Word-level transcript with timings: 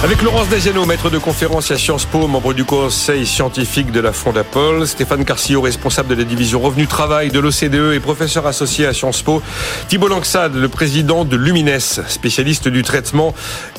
Avec 0.00 0.22
Laurence 0.22 0.48
Desiano, 0.48 0.86
maître 0.86 1.10
de 1.10 1.18
conférence 1.18 1.72
à 1.72 1.76
Sciences 1.76 2.04
Po, 2.04 2.28
membre 2.28 2.54
du 2.54 2.64
conseil 2.64 3.26
scientifique 3.26 3.90
de 3.90 3.98
la 3.98 4.12
Fondapol, 4.12 4.86
Stéphane 4.86 5.24
Carcillo, 5.24 5.60
responsable 5.60 6.10
de 6.10 6.14
la 6.14 6.22
division 6.22 6.60
Revenu 6.60 6.86
Travail 6.86 7.30
de 7.30 7.40
l'OCDE 7.40 7.94
et 7.94 7.98
professeur 7.98 8.46
associé 8.46 8.86
à 8.86 8.92
Sciences 8.92 9.22
Po, 9.22 9.42
Thibault 9.88 10.06
Langsad, 10.06 10.54
le 10.54 10.68
président 10.68 11.24
de 11.24 11.36
Lumines, 11.36 11.80
spécialiste 11.80 12.68
du 12.68 12.84
traitement 12.84 13.34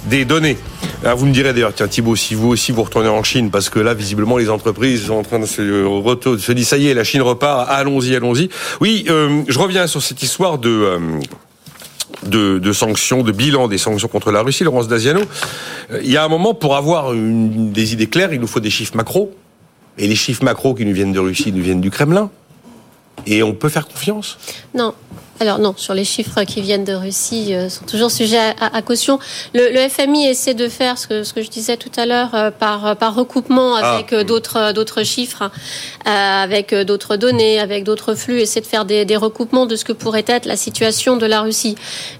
des 0.07 0.25
données. 0.25 0.57
Alors 1.05 1.17
vous 1.17 1.25
me 1.25 1.31
direz 1.31 1.53
d'ailleurs, 1.53 1.73
tiens 1.73 1.87
Thibault, 1.87 2.17
si 2.17 2.35
vous 2.35 2.49
aussi 2.49 2.73
vous 2.73 2.83
retournez 2.83 3.07
en 3.07 3.23
Chine, 3.23 3.49
parce 3.49 3.69
que 3.69 3.79
là, 3.79 3.93
visiblement, 3.93 4.35
les 4.35 4.49
entreprises 4.49 5.05
sont 5.05 5.13
en 5.13 5.23
train 5.23 5.39
de 5.39 5.45
se, 5.45 5.61
de 5.61 6.37
se 6.37 6.51
dire, 6.51 6.67
ça 6.67 6.75
y 6.75 6.89
est, 6.89 6.93
la 6.93 7.05
Chine 7.05 7.21
repart, 7.21 7.69
allons-y, 7.69 8.13
allons-y. 8.13 8.49
Oui, 8.81 9.05
euh, 9.07 9.43
je 9.47 9.57
reviens 9.57 9.87
sur 9.87 10.01
cette 10.01 10.21
histoire 10.21 10.57
de... 10.57 10.69
Euh, 10.69 10.99
de, 12.25 12.73
sanctions, 12.73 13.23
de 13.23 13.31
bilan 13.31 13.67
des 13.67 13.77
sanctions 13.77 14.07
contre 14.07 14.31
la 14.31 14.41
Russie, 14.41 14.63
Laurence 14.63 14.87
Daziano. 14.87 15.21
Euh, 15.91 16.01
il 16.03 16.11
y 16.11 16.17
a 16.17 16.23
un 16.23 16.27
moment, 16.27 16.53
pour 16.53 16.75
avoir 16.75 17.13
une, 17.13 17.71
des 17.71 17.93
idées 17.93 18.07
claires, 18.07 18.33
il 18.33 18.39
nous 18.39 18.47
faut 18.47 18.59
des 18.59 18.69
chiffres 18.69 18.95
macro. 18.95 19.33
Et 19.97 20.07
les 20.07 20.15
chiffres 20.15 20.43
macro 20.43 20.73
qui 20.73 20.85
nous 20.85 20.93
viennent 20.93 21.11
de 21.11 21.19
Russie 21.19 21.51
nous 21.51 21.63
viennent 21.63 21.81
du 21.81 21.91
Kremlin. 21.91 22.29
Et 23.25 23.43
on 23.43 23.53
peut 23.53 23.69
faire 23.69 23.87
confiance? 23.87 24.37
Non. 24.73 24.93
Alors 25.41 25.57
non, 25.57 25.73
sur 25.77 25.93
les 25.93 26.03
chiffres 26.03 26.43
qui 26.43 26.61
viennent 26.61 26.83
de 26.83 26.93
Russie 26.93 27.53
euh, 27.53 27.69
sont 27.69 27.85
toujours 27.85 28.11
sujets 28.11 28.53
à, 28.59 28.81
caution. 28.81 29.19
Le, 29.53 29.71
le, 29.71 29.87
FMI 29.87 30.27
essaie 30.27 30.53
de 30.53 30.67
faire 30.67 30.97
ce 30.97 31.07
que, 31.07 31.23
ce 31.23 31.31
que 31.31 31.41
je 31.41 31.49
disais 31.49 31.77
tout 31.77 31.91
à 31.95 32.05
l'heure 32.05 32.35
euh, 32.35 32.51
par, 32.51 32.97
par 32.97 33.15
recoupement 33.15 33.75
ah, 33.75 33.95
avec 33.95 34.11
ah, 34.11 34.25
d'autres 34.25 34.73
d'autres 34.73 35.03
chiffres, 35.03 35.43
euh, 36.07 36.43
avec 36.43 36.75
d'autres 36.75 37.15
données, 37.15 37.59
avec 37.59 37.85
d'autres 37.85 38.15
flux, 38.15 38.41
essaie 38.41 38.59
de 38.59 38.65
faire 38.65 38.83
des, 38.83 39.05
des, 39.05 39.15
recoupements 39.15 39.65
de 39.65 39.77
ce 39.77 39.85
que 39.85 39.93
pourrait 39.93 40.25
être 40.27 40.45
la 40.45 40.57
situation 40.57 41.15
de 41.15 41.25
la 41.25 41.41
Russie. 41.41 41.75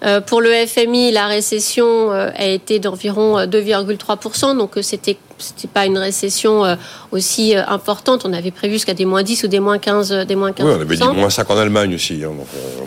Euh, 0.06 0.22
pour 0.22 0.40
le 0.40 0.52
FMI, 0.66 1.12
la 1.12 1.28
récession 1.28 2.12
a 2.12 2.46
été 2.46 2.80
d'environ 2.80 3.44
2,3%, 3.46 4.58
donc 4.58 4.72
c'était 4.82 5.18
c'était 5.40 5.68
pas 5.68 5.86
une 5.86 5.98
récession 5.98 6.66
euh, 6.66 6.76
aussi 7.12 7.56
euh, 7.56 7.64
importante. 7.68 8.26
On 8.26 8.34
avait 8.34 8.52
prévu 8.52 8.74
jusqu'à 8.74 8.94
des 8.94 9.06
moins 9.06 9.24
10 9.24 9.44
ou 9.44 9.48
des 9.48 9.60
moins 9.60 9.78
15, 9.78 10.12
euh, 10.12 10.26
des 10.26 10.36
moins 10.36 10.52
15 10.52 10.66
Oui, 10.66 10.74
on 10.78 10.82
avait 10.82 10.96
dit 10.96 11.04
moins 11.04 11.30
5 11.30 11.50
en 11.50 11.58
Allemagne 11.58 11.96
aussi. 11.96 12.22
Hein, 12.24 12.32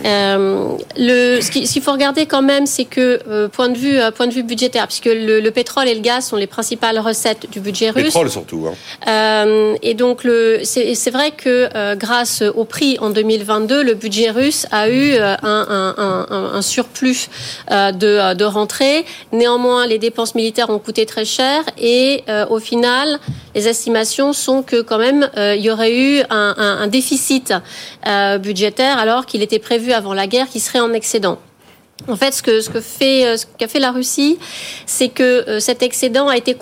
euh, 0.05 0.77
le, 0.97 1.41
ce 1.41 1.51
qu'il 1.51 1.83
faut 1.83 1.93
regarder 1.93 2.27
quand 2.27 2.43
même, 2.43 2.67
c'est 2.67 2.85
que 2.85 3.47
point 3.49 3.69
de 3.69 3.79
vue 3.79 3.99
point 4.15 4.27
de 4.27 4.33
vue 4.33 4.43
budgétaire, 4.43 4.87
puisque 4.87 5.07
le, 5.07 5.41
le, 5.41 5.51
pétrole 5.51 5.89
et 5.89 5.95
le 5.95 6.01
gaz 6.01 6.27
sont 6.27 6.37
les 6.37 6.47
principales 6.47 6.99
recettes 6.99 7.51
du 7.51 7.61
budget 7.61 7.91
russe. 7.91 8.05
Pétrole 8.05 8.31
surtout. 8.31 8.69
Hein. 9.07 9.75
et 9.83 9.95
donc 9.95 10.27
c'est 10.65 11.11
vrai 11.11 11.31
que 11.31 11.95
grâce 11.95 12.43
au 12.43 12.65
prix 12.65 12.99
en 13.01 13.11
2022, 13.11 13.83
le 13.83 13.95
budget 13.95 14.31
russe 14.31 14.67
a 14.71 14.89
eu 14.89 15.17
un, 15.17 15.37
un, 15.43 15.95
un, 15.99 16.51
un 16.55 16.63
surplus 16.63 17.29
de, 17.71 18.35
de 18.35 18.45
rentrée. 18.45 19.05
Néanmoins, 19.33 19.87
les 19.87 19.99
dépenses 19.99 20.35
militaires 20.35 20.71
ont 20.71 20.79
coûté 20.79 21.07
très 21.07 21.25
cher 21.25 21.65
et 21.79 22.25
euh, 22.29 22.42
au 22.51 22.59
final, 22.59 23.19
les 23.55 23.69
estimations 23.69 24.33
sont 24.33 24.63
que 24.63 24.81
quand 24.83 24.99
même 24.99 25.29
euh, 25.37 25.55
il 25.57 25.63
y 25.63 25.71
aurait 25.71 25.97
eu 25.97 26.23
un, 26.31 26.87
déficit 26.87 27.55
euh, 28.07 28.39
budgétaire 28.39 28.99
alors 28.99 29.27
qu'il 29.27 29.43
était 29.43 29.59
prévu 29.59 29.93
avant 29.93 30.15
la 30.15 30.27
guerre 30.27 30.49
qui 30.49 30.61
serait 30.61 30.81
en 30.81 30.93
excédent. 30.93 31.39
En 32.09 32.17
fait, 32.17 32.33
ce 32.33 32.43
que 32.43 32.81
fait 32.81 33.27
euh, 33.27 33.37
qu'a 33.59 33.69
fait 33.69 33.79
la 33.79 33.93
Russie, 33.93 34.39
c'est 34.87 35.09
que 35.09 35.49
euh, 35.49 35.61
cet 35.61 35.83
excédent 35.83 36.29
a 36.29 36.37
été, 36.37 36.55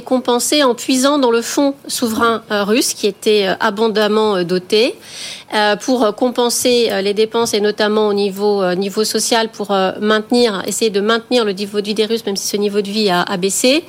compensé 0.00 0.62
en 0.62 0.74
puisant 0.74 1.18
dans 1.18 1.30
le 1.30 1.42
fonds 1.42 1.74
souverain 1.86 2.42
euh, 2.50 2.64
russe 2.64 2.94
qui 2.94 3.06
était 3.06 3.46
abondamment 3.60 4.42
doté 4.42 4.94
pour 5.82 6.14
compenser 6.16 6.90
les 7.02 7.14
dépenses 7.14 7.54
et 7.54 7.60
notamment 7.60 8.08
au 8.08 8.12
niveau 8.12 8.74
niveau 8.74 9.04
social 9.04 9.48
pour 9.48 9.74
essayer 10.66 10.90
de 10.90 11.00
maintenir 11.00 11.44
le 11.44 11.52
niveau 11.52 11.80
de 11.80 11.86
vie 11.86 11.94
des 11.94 12.06
Russes 12.06 12.26
même 12.26 12.36
si 12.36 12.48
ce 12.48 12.56
niveau 12.56 12.80
de 12.80 12.90
vie 12.90 13.10
a, 13.10 13.36
baissé. 13.36 13.84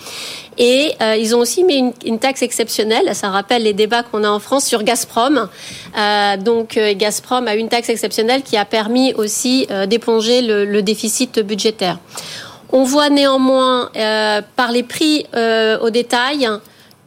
Et 0.58 0.94
euh, 1.02 1.18
ils 1.18 1.36
ont 1.36 1.40
aussi 1.40 1.64
mis 1.64 1.94
une, 2.06 2.20
taxe 2.20 2.42
exceptionnelle. 2.42 3.14
Ça 3.14 3.30
rappelle 3.30 3.64
les 3.64 3.74
débats 3.74 4.04
qu'on 4.04 4.24
a 4.24 4.30
en 4.30 4.40
France 4.40 4.66
sur 4.66 4.84
Gazprom. 4.84 5.50
Euh, 5.98 6.38
donc 6.38 6.78
euh, 6.78 6.94
Gazprom 6.96 7.48
a 7.48 7.56
une 7.56 7.68
taxe 7.68 7.90
exceptionnelle 7.90 8.42
qui 8.42 8.56
a 8.56 8.66
permis 8.66 9.14
aussi 9.14 9.68
euh, 9.70 9.86
d'éponger 9.86 10.42
le, 10.42 10.66
le, 10.66 10.82
déficit 10.82 11.40
budgétaire. 11.40 11.98
On 12.72 12.84
voit 12.84 13.10
néanmoins 13.10 13.90
euh, 13.96 14.42
par 14.56 14.72
les 14.72 14.84
prix 14.84 15.26
au 15.82 15.90
détail 15.90 16.48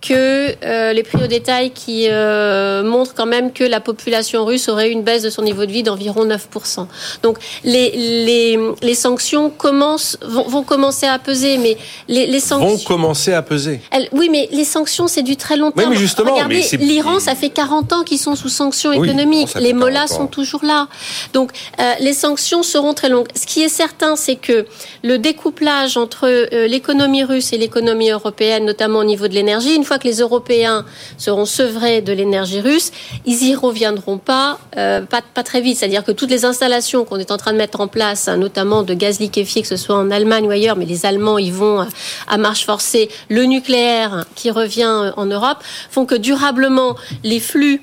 que 0.00 0.54
euh, 0.64 0.92
les 0.92 1.02
prix 1.02 1.22
au 1.22 1.26
détail 1.26 1.70
qui 1.70 2.06
euh, 2.08 2.82
montrent 2.82 3.14
quand 3.14 3.26
même 3.26 3.52
que 3.52 3.64
la 3.64 3.80
population 3.80 4.44
russe 4.44 4.68
aurait 4.68 4.90
une 4.90 5.02
baisse 5.02 5.22
de 5.22 5.30
son 5.30 5.42
niveau 5.42 5.66
de 5.66 5.72
vie 5.72 5.82
d'environ 5.82 6.24
9%. 6.24 6.86
Donc 7.22 7.38
les, 7.64 7.90
les, 7.90 8.58
les 8.80 8.94
sanctions 8.94 9.50
commencent, 9.50 10.16
vont, 10.22 10.44
vont, 10.44 10.62
commencer 10.62 11.06
à 11.06 11.18
peser, 11.18 11.58
mais 11.58 11.76
les, 12.06 12.26
les 12.26 12.40
sanctions... 12.40 12.76
Vont 12.76 12.78
commencer 12.84 13.32
à 13.32 13.42
peser 13.42 13.80
Elles, 13.90 14.08
Oui, 14.12 14.28
mais 14.30 14.48
les 14.52 14.64
sanctions, 14.64 15.08
c'est 15.08 15.22
du 15.22 15.36
très 15.36 15.56
long 15.56 15.72
terme. 15.72 15.88
Oui, 15.88 15.94
mais 15.94 16.00
justement, 16.00 16.34
Regardez, 16.34 16.62
l'Iran, 16.78 17.18
ça 17.18 17.34
fait 17.34 17.50
40 17.50 17.92
ans 17.92 18.02
qu'ils 18.04 18.18
sont 18.18 18.36
sous 18.36 18.48
sanctions 18.48 18.90
oui, 18.90 19.08
économiques. 19.08 19.54
Les 19.58 19.72
mollas 19.72 20.06
sont 20.06 20.26
toujours 20.26 20.64
là. 20.64 20.88
Donc 21.32 21.50
euh, 21.80 21.92
les 22.00 22.12
sanctions 22.12 22.62
seront 22.62 22.94
très 22.94 23.08
longues. 23.08 23.28
Ce 23.34 23.46
qui 23.46 23.62
est 23.62 23.68
certain, 23.68 24.16
c'est 24.16 24.36
que 24.36 24.66
le 25.02 25.18
découplage 25.18 25.96
entre 25.96 26.26
euh, 26.26 26.66
l'économie 26.66 27.24
russe 27.24 27.52
et 27.52 27.58
l'économie 27.58 28.10
européenne, 28.10 28.64
notamment 28.64 29.00
au 29.00 29.04
niveau 29.04 29.28
de 29.28 29.34
l'énergie, 29.34 29.74
fois 29.88 29.98
que 29.98 30.06
les 30.06 30.18
Européens 30.18 30.84
seront 31.16 31.46
sevrés 31.46 32.00
de 32.00 32.12
l'énergie 32.12 32.60
russe, 32.60 32.92
ils 33.26 33.42
y 33.42 33.54
reviendront 33.54 34.18
pas, 34.18 34.58
euh, 34.76 35.00
pas, 35.02 35.22
pas 35.22 35.42
très 35.42 35.60
vite. 35.60 35.78
C'est-à-dire 35.78 36.04
que 36.04 36.12
toutes 36.12 36.30
les 36.30 36.44
installations 36.44 37.04
qu'on 37.04 37.16
est 37.16 37.32
en 37.32 37.36
train 37.36 37.52
de 37.52 37.58
mettre 37.58 37.80
en 37.80 37.88
place, 37.88 38.28
hein, 38.28 38.36
notamment 38.36 38.82
de 38.82 38.94
gaz 38.94 39.18
liquéfié, 39.18 39.62
que 39.62 39.68
ce 39.68 39.76
soit 39.76 39.96
en 39.96 40.10
Allemagne 40.10 40.46
ou 40.46 40.50
ailleurs, 40.50 40.76
mais 40.76 40.84
les 40.84 41.06
Allemands 41.06 41.38
y 41.38 41.50
vont 41.50 41.86
à 42.28 42.36
marche 42.36 42.64
forcée, 42.64 43.08
le 43.28 43.44
nucléaire 43.44 44.26
qui 44.34 44.50
revient 44.50 45.12
en 45.16 45.26
Europe, 45.26 45.58
font 45.90 46.06
que 46.06 46.14
durablement 46.14 46.94
les 47.24 47.40
flux 47.40 47.82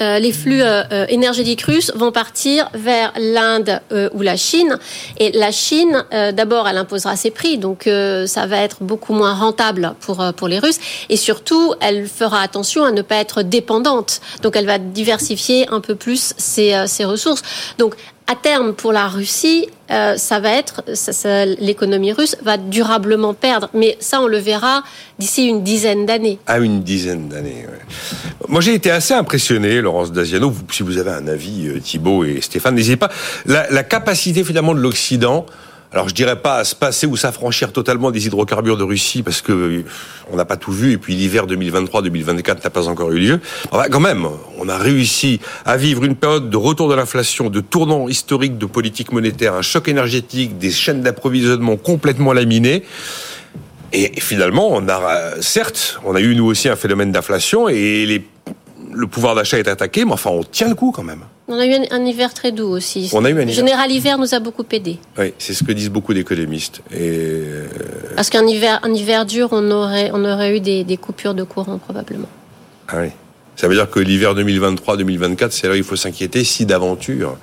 euh, 0.00 0.18
les 0.18 0.32
flux 0.32 0.62
euh, 0.62 0.82
euh, 0.92 1.06
énergétiques 1.08 1.62
russes 1.62 1.92
vont 1.94 2.12
partir 2.12 2.68
vers 2.74 3.12
l'Inde 3.18 3.80
euh, 3.92 4.08
ou 4.12 4.22
la 4.22 4.36
Chine. 4.36 4.78
Et 5.18 5.32
la 5.32 5.50
Chine, 5.52 6.04
euh, 6.12 6.32
d'abord, 6.32 6.68
elle 6.68 6.78
imposera 6.78 7.16
ses 7.16 7.30
prix, 7.30 7.58
donc 7.58 7.86
euh, 7.86 8.26
ça 8.26 8.46
va 8.46 8.58
être 8.58 8.78
beaucoup 8.80 9.12
moins 9.12 9.34
rentable 9.34 9.94
pour, 10.00 10.24
pour 10.36 10.48
les 10.48 10.58
Russes. 10.58 10.78
Et 11.08 11.16
surtout, 11.16 11.74
elle 11.80 12.06
fera 12.08 12.40
attention 12.40 12.84
à 12.84 12.92
ne 12.92 13.02
pas 13.02 13.16
être 13.16 13.42
dépendante. 13.42 14.20
Donc 14.42 14.56
elle 14.56 14.66
va 14.66 14.78
diversifier 14.78 15.68
un 15.70 15.80
peu 15.80 15.94
plus 15.94 16.34
ses, 16.36 16.86
ses 16.86 17.04
ressources. 17.04 17.42
Donc 17.78 17.96
à 18.28 18.34
terme, 18.34 18.74
pour 18.74 18.92
la 18.92 19.06
Russie, 19.06 19.68
euh, 19.90 20.16
ça 20.16 20.40
va 20.40 20.50
être, 20.50 20.82
l'économie 21.60 22.12
russe 22.12 22.36
va 22.42 22.56
durablement 22.56 23.34
perdre. 23.34 23.70
Mais 23.72 23.96
ça, 24.00 24.20
on 24.20 24.26
le 24.26 24.38
verra 24.38 24.82
d'ici 25.18 25.46
une 25.46 25.62
dizaine 25.62 26.06
d'années. 26.06 26.40
Ah, 26.48 26.58
une 26.58 26.82
dizaine 26.82 27.28
d'années. 27.28 27.66
Ouais. 27.68 27.78
Moi, 28.48 28.60
j'ai 28.60 28.74
été 28.74 28.90
assez 28.90 29.14
impressionné, 29.14 29.80
Laurence 29.80 30.10
Daziano. 30.10 30.52
Si 30.72 30.82
vous 30.82 30.98
avez 30.98 31.12
un 31.12 31.28
avis, 31.28 31.68
euh, 31.68 31.80
Thibault 31.80 32.24
et 32.24 32.40
Stéphane, 32.40 32.74
n'hésitez 32.74 32.96
pas. 32.96 33.10
La, 33.46 33.84
capacité 33.84 34.42
finalement 34.42 34.74
de 34.74 34.80
l'Occident 34.80 35.46
alors 35.92 36.08
je 36.08 36.14
dirais 36.14 36.36
pas 36.36 36.56
à 36.56 36.64
se 36.64 36.74
passer 36.74 37.06
ou 37.06 37.16
s'affranchir 37.16 37.72
totalement 37.72 38.10
des 38.10 38.26
hydrocarbures 38.26 38.76
de 38.76 38.82
Russie 38.84 39.22
parce 39.22 39.40
que 39.40 39.52
euh, 39.52 39.84
on 40.30 40.36
n'a 40.36 40.44
pas 40.44 40.56
tout 40.56 40.72
vu 40.72 40.92
et 40.92 40.98
puis 40.98 41.14
l'hiver 41.14 41.46
2023-2024 41.46 42.64
n'a 42.64 42.70
pas 42.70 42.88
encore 42.88 43.12
eu 43.12 43.18
lieu. 43.18 43.40
Enfin, 43.70 43.84
quand 43.90 44.00
même, 44.00 44.26
on 44.58 44.68
a 44.68 44.76
réussi 44.76 45.40
à 45.64 45.76
vivre 45.76 46.04
une 46.04 46.16
période 46.16 46.50
de 46.50 46.56
retour 46.56 46.88
de 46.88 46.94
l'inflation, 46.94 47.50
de 47.50 47.60
tournant 47.60 48.08
historique 48.08 48.58
de 48.58 48.66
politique 48.66 49.12
monétaire, 49.12 49.54
un 49.54 49.62
choc 49.62 49.88
énergétique, 49.88 50.58
des 50.58 50.70
chaînes 50.70 51.02
d'approvisionnement 51.02 51.76
complètement 51.76 52.32
laminées. 52.32 52.82
Et 53.92 54.20
finalement, 54.20 54.68
on 54.72 54.88
a 54.88 55.40
certes, 55.40 56.00
on 56.04 56.14
a 56.14 56.20
eu 56.20 56.34
nous 56.34 56.44
aussi 56.44 56.68
un 56.68 56.76
phénomène 56.76 57.12
d'inflation 57.12 57.68
et 57.68 58.04
les, 58.04 58.24
le 58.96 59.06
pouvoir 59.06 59.34
d'achat 59.34 59.58
est 59.58 59.68
attaqué, 59.68 60.04
mais 60.04 60.12
enfin 60.12 60.30
on 60.30 60.42
tient 60.42 60.68
le 60.68 60.74
coup 60.74 60.90
quand 60.90 61.02
même. 61.02 61.20
On 61.48 61.58
a 61.58 61.66
eu 61.66 61.74
un, 61.74 61.84
un, 61.90 62.04
hiver 62.04 62.34
très 62.34 62.50
doux 62.50 62.68
aussi. 62.68 63.10
On 63.12 63.24
a 63.24 63.30
eu 63.30 63.38
un 63.38 63.42
hiver. 63.42 63.54
Général 63.54 63.92
hiver 63.92 64.18
nous 64.18 64.34
a 64.34 64.40
beaucoup 64.40 64.64
aidé. 64.72 64.98
Oui, 65.18 65.32
c'est 65.38 65.54
ce 65.54 65.62
que 65.62 65.72
disent 65.72 65.90
beaucoup 65.90 66.12
d'économistes. 66.12 66.80
Et... 66.92 67.42
Parce 68.16 68.30
qu'un 68.30 68.46
hiver, 68.46 68.80
un 68.82 68.92
hiver 68.92 69.26
dur, 69.26 69.48
on 69.52 69.70
aurait, 69.70 70.10
on 70.12 70.24
aurait 70.24 70.56
eu 70.56 70.60
des, 70.60 70.82
des 70.82 70.96
coupures 70.96 71.34
de 71.34 71.44
courant 71.44 71.78
probablement. 71.78 72.28
Ah 72.88 72.96
oui. 73.02 73.10
Ça 73.54 73.68
veut 73.68 73.74
dire 73.74 73.88
que 73.88 74.00
l'hiver 74.00 74.34
2023-2024, 74.34 75.50
c'est 75.50 75.66
là 75.66 75.72
où 75.72 75.76
il 75.76 75.84
faut 75.84 75.96
s'inquiéter 75.96 76.44
si 76.44 76.66
d'aventure 76.66 77.38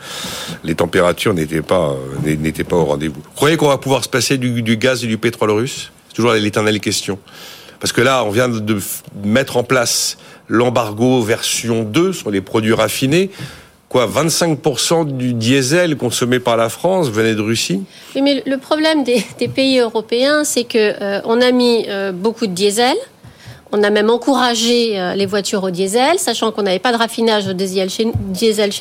les 0.64 0.76
températures 0.76 1.34
n'étaient 1.34 1.64
pas, 1.64 1.96
n'étaient 2.24 2.64
pas 2.64 2.76
au 2.76 2.86
rendez-vous. 2.86 3.16
Vous 3.16 3.36
croyez 3.36 3.58
qu'on 3.58 3.70
va 3.70 3.80
pouvoir 3.80 4.04
se 4.04 4.10
passer 4.10 4.38
du, 4.38 4.62
du 4.62 4.78
gaz 4.78 5.04
et 5.04 5.08
du 5.08 5.18
pétrole 5.18 5.50
russe? 5.50 5.92
C'est 6.10 6.16
toujours 6.16 6.34
l'éternelle 6.34 6.80
question. 6.80 7.18
Parce 7.80 7.92
que 7.92 8.02
là, 8.02 8.24
on 8.24 8.30
vient 8.30 8.48
de 8.48 8.80
mettre 9.26 9.58
en 9.58 9.64
place 9.64 10.18
l'embargo 10.48 11.22
version 11.22 11.84
2 11.84 12.14
sur 12.14 12.32
les 12.32 12.42
produits 12.42 12.74
raffinés 12.74 13.32
quoi 13.94 14.08
25% 14.08 15.06
du 15.06 15.36
diesel 15.36 15.98
consommé 15.98 16.40
par 16.40 16.58
la 16.58 16.68
France 16.68 17.10
venait 17.10 17.36
de 17.36 17.42
Russie? 17.42 17.84
Mais 18.16 18.42
le 18.44 18.58
problème 18.58 19.04
des, 19.04 19.24
des 19.38 19.48
pays 19.48 19.78
européens, 19.78 20.44
c'est 20.44 20.64
que 20.64 20.96
euh, 21.00 21.22
on 21.26 21.40
a 21.42 21.52
mis 21.52 21.86
euh, 21.88 22.12
beaucoup 22.12 22.48
de 22.48 22.54
diesel. 22.54 22.96
On 23.76 23.82
a 23.82 23.90
même 23.90 24.12
encouragé 24.12 25.00
euh, 25.00 25.16
les 25.16 25.26
voitures 25.26 25.64
au 25.64 25.72
diesel, 25.72 26.20
sachant 26.20 26.52
qu'on 26.52 26.62
n'avait 26.62 26.78
pas 26.78 26.92
de 26.92 26.98
raffinage 26.98 27.48
au 27.48 27.54
diesel 27.54 27.90
chez, 27.90 28.06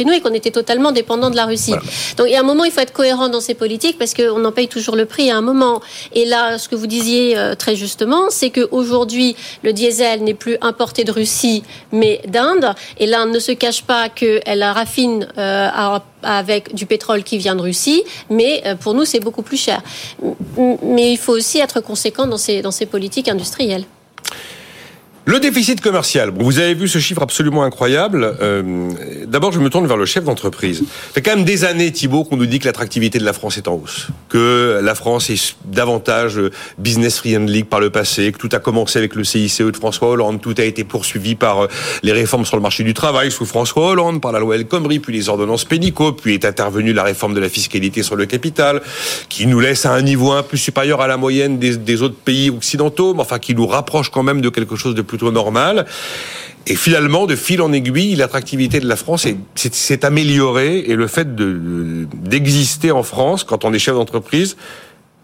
nous 0.05 0.13
et 0.13 0.21
qu'on 0.21 0.35
était 0.35 0.51
totalement 0.51 0.93
dépendant 0.93 1.31
de 1.31 1.37
la 1.37 1.47
Russie. 1.47 1.73
Donc, 2.19 2.27
il 2.27 2.33
y 2.33 2.37
a 2.37 2.41
un 2.41 2.45
moment, 2.45 2.65
il 2.65 2.71
faut 2.71 2.81
être 2.81 2.93
cohérent 2.93 3.31
dans 3.31 3.41
ces 3.41 3.55
politiques 3.55 3.99
parce 3.99 4.13
qu'on 4.13 4.45
en 4.45 4.53
paye 4.53 4.69
toujours 4.69 4.95
le 4.95 5.07
prix 5.07 5.31
à 5.31 5.39
un 5.39 5.41
moment. 5.41 5.81
Et 6.13 6.27
là, 6.27 6.59
ce 6.59 6.69
que 6.69 6.75
vous 6.75 6.87
disiez 6.87 7.39
euh, 7.39 7.55
très 7.55 7.75
justement, 7.75 8.25
c'est 8.29 8.51
qu'aujourd'hui, 8.51 9.35
le 9.63 9.73
diesel 9.73 10.25
n'est 10.25 10.35
plus 10.35 10.59
importé 10.61 11.05
de 11.05 11.11
Russie, 11.11 11.63
mais 11.91 12.21
d'Inde. 12.29 12.75
Et 12.99 13.07
l'Inde 13.07 13.31
ne 13.31 13.39
se 13.39 13.53
cache 13.53 13.85
pas 13.85 14.11
qu'elle 14.11 14.63
raffine 14.63 15.27
euh, 15.39 15.71
avec 16.23 16.75
du 16.75 16.85
pétrole 16.85 17.23
qui 17.23 17.39
vient 17.39 17.55
de 17.55 17.63
Russie, 17.63 18.03
mais 18.29 18.63
pour 18.81 18.93
nous, 18.93 19.07
c'est 19.07 19.21
beaucoup 19.21 19.43
plus 19.43 19.57
cher. 19.57 19.81
Mais 20.83 21.13
il 21.13 21.17
faut 21.17 21.33
aussi 21.33 21.61
être 21.61 21.81
conséquent 21.81 22.27
dans 22.27 22.37
ces, 22.37 22.61
dans 22.61 22.71
ces 22.71 22.85
politiques 22.85 23.29
industrielles. 23.29 23.85
Le 25.25 25.39
déficit 25.39 25.81
commercial. 25.81 26.33
vous 26.37 26.59
avez 26.59 26.75
vu 26.75 26.89
ce 26.89 26.99
chiffre 26.99 27.23
absolument 27.23 27.63
incroyable. 27.63 28.37
Euh, 28.43 28.91
d'abord, 29.29 29.53
je 29.53 29.61
me 29.61 29.71
tourne 29.71 29.87
vers 29.87 29.97
le 29.97 30.05
chef 30.05 30.25
d'entreprise. 30.25 30.79
Ça 30.79 31.13
fait 31.15 31.23
quand 31.23 31.37
même 31.37 31.45
des 31.45 31.63
années, 31.63 31.93
Thibault, 31.93 32.25
qu'on 32.25 32.37
nous 32.37 32.47
dit 32.47 32.59
que 32.59 32.65
l'attractivité 32.65 33.21
de 33.21 33.25
la 33.25 33.33
France 33.33 33.57
est 33.57 33.69
en 33.69 33.75
hausse, 33.75 34.09
que 34.29 34.81
la 34.83 34.97
France 34.97 35.31
est 35.31 35.55
davantage 35.65 36.41
business 36.77 37.19
friendly 37.19 37.63
par 37.63 37.79
le 37.79 37.91
passé, 37.91 38.33
que 38.33 38.39
tout 38.39 38.49
a 38.51 38.59
commencé 38.59 38.99
avec 38.99 39.15
le 39.15 39.23
CICE 39.23 39.61
de 39.61 39.77
François 39.77 40.09
Hollande, 40.09 40.41
tout 40.41 40.57
a 40.59 40.65
été 40.65 40.83
poursuivi 40.83 41.37
par 41.37 41.61
euh, 41.61 41.69
les 42.03 42.13
réformes 42.13 42.45
sur 42.45 42.57
le 42.57 42.63
marché 42.63 42.83
du 42.83 42.93
travail 42.93 43.31
sous 43.31 43.47
François 43.47 43.91
Hollande, 43.91 44.21
par 44.21 44.33
la 44.33 44.41
loi 44.41 44.57
El 44.57 44.67
Khomri, 44.67 44.99
puis 44.99 45.13
les 45.13 45.29
ordonnances 45.29 45.65
Pénicaud, 45.65 46.15
puis 46.15 46.35
est 46.35 46.45
intervenue 46.45 46.93
la 46.93 47.05
réforme 47.05 47.35
de 47.35 47.41
la 47.41 47.49
fiscalité 47.49 48.03
sur 48.03 48.17
le 48.17 48.27
capital, 48.27 48.83
qui 49.29 49.47
nous 49.47 49.61
laisse 49.61 49.87
à 49.87 49.93
un 49.93 50.03
niveau 50.03 50.33
un 50.33 50.43
peu 50.43 50.57
supérieur 50.57 51.01
à 51.01 51.07
la 51.07 51.17
moyenne 51.17 51.61
des, 51.61 51.77
des 51.77 52.03
autres 52.03 52.17
pays 52.17 52.51
occidentaux, 52.51 53.15
mais 53.15 53.21
enfin 53.21 53.39
qui 53.39 53.55
nous 53.55 53.69
rapproche 53.69 54.11
quand 54.11 54.25
même 54.25 54.41
de 54.41 54.49
quelque 54.49 54.75
chose 54.75 54.97
de 54.97 55.12
plutôt 55.13 55.31
normal. 55.31 55.85
Et 56.67 56.75
finalement, 56.75 57.27
de 57.27 57.37
fil 57.37 57.61
en 57.61 57.71
aiguille, 57.71 58.15
l'attractivité 58.15 58.81
de 58.81 58.89
la 58.89 58.97
France 58.97 59.27
s'est 59.55 60.05
améliorée 60.07 60.79
et 60.79 60.95
le 60.95 61.07
fait 61.07 61.35
d'exister 61.35 62.93
en 62.93 63.03
France 63.03 63.45
quand 63.45 63.67
on 63.67 63.75
est 63.75 63.79
chef 63.79 63.95
d'entreprise, 63.95 64.57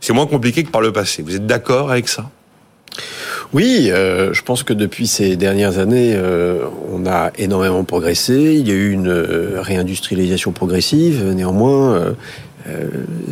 c'est 0.00 0.12
moins 0.12 0.26
compliqué 0.26 0.62
que 0.62 0.70
par 0.70 0.82
le 0.82 0.92
passé. 0.92 1.22
Vous 1.22 1.34
êtes 1.36 1.46
d'accord 1.46 1.90
avec 1.90 2.08
ça? 2.08 2.28
Oui, 3.54 3.88
euh, 3.90 4.34
je 4.34 4.42
pense 4.42 4.62
que 4.62 4.74
depuis 4.74 5.06
ces 5.06 5.36
dernières 5.36 5.78
années, 5.78 6.12
euh, 6.14 6.64
on 6.92 7.06
a 7.06 7.30
énormément 7.38 7.82
progressé. 7.82 8.56
Il 8.58 8.68
y 8.68 8.72
a 8.72 8.74
eu 8.74 8.90
une 8.90 9.08
euh, 9.08 9.62
réindustrialisation 9.62 10.52
progressive. 10.52 11.24
Néanmoins, 11.34 12.14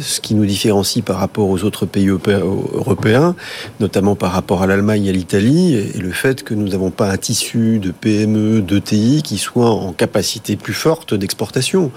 ce 0.01 0.21
qui 0.21 0.35
nous 0.35 0.47
différencie 0.47 1.05
par 1.05 1.19
rapport 1.19 1.49
aux 1.49 1.65
autres 1.65 1.87
pays 1.87 2.09
européens, 2.09 3.35
notamment 3.81 4.15
par 4.15 4.33
rapport 4.33 4.63
à 4.63 4.67
l'Allemagne 4.67 5.07
et 5.07 5.11
à 5.11 5.13
l'Italie, 5.13 5.75
est 5.75 6.01
le 6.01 6.13
fait 6.13 6.43
que 6.43 6.55
nous 6.55 6.69
n'avons 6.69 6.91
pas 6.91 7.11
un 7.11 7.17
tissu 7.17 7.79
de 7.79 7.91
PME, 7.91 8.63
d'ETI 8.63 9.23
qui 9.23 9.39
soit 9.39 9.71
en 9.71 9.93
capacité 9.93 10.57
plus 10.57 10.75
forte 10.75 11.15
d'exportation. 11.15 11.91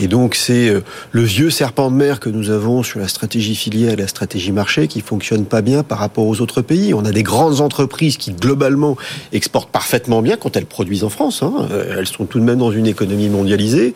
Et 0.00 0.08
donc 0.08 0.34
c'est 0.34 0.68
euh, 0.68 0.80
le 1.12 1.22
vieux 1.22 1.50
serpent 1.50 1.90
de 1.90 1.96
mer 1.96 2.20
que 2.20 2.28
nous 2.28 2.50
avons 2.50 2.82
sur 2.82 3.00
la 3.00 3.08
stratégie 3.08 3.54
filière 3.54 3.92
et 3.92 3.96
la 3.96 4.08
stratégie 4.08 4.52
marché 4.52 4.88
qui 4.88 5.00
fonctionne 5.00 5.44
pas 5.44 5.62
bien 5.62 5.82
par 5.82 5.98
rapport 5.98 6.26
aux 6.26 6.40
autres 6.40 6.62
pays. 6.62 6.94
On 6.94 7.04
a 7.04 7.12
des 7.12 7.22
grandes 7.22 7.60
entreprises 7.60 8.16
qui 8.16 8.32
globalement 8.32 8.96
exportent 9.32 9.70
parfaitement 9.70 10.22
bien 10.22 10.36
quand 10.36 10.56
elles 10.56 10.66
produisent 10.66 11.04
en 11.04 11.08
France. 11.08 11.42
Hein. 11.42 11.54
Euh, 11.70 11.96
elles 11.98 12.06
sont 12.06 12.26
tout 12.26 12.40
de 12.40 12.44
même 12.44 12.58
dans 12.58 12.72
une 12.72 12.86
économie 12.86 13.28
mondialisée. 13.28 13.94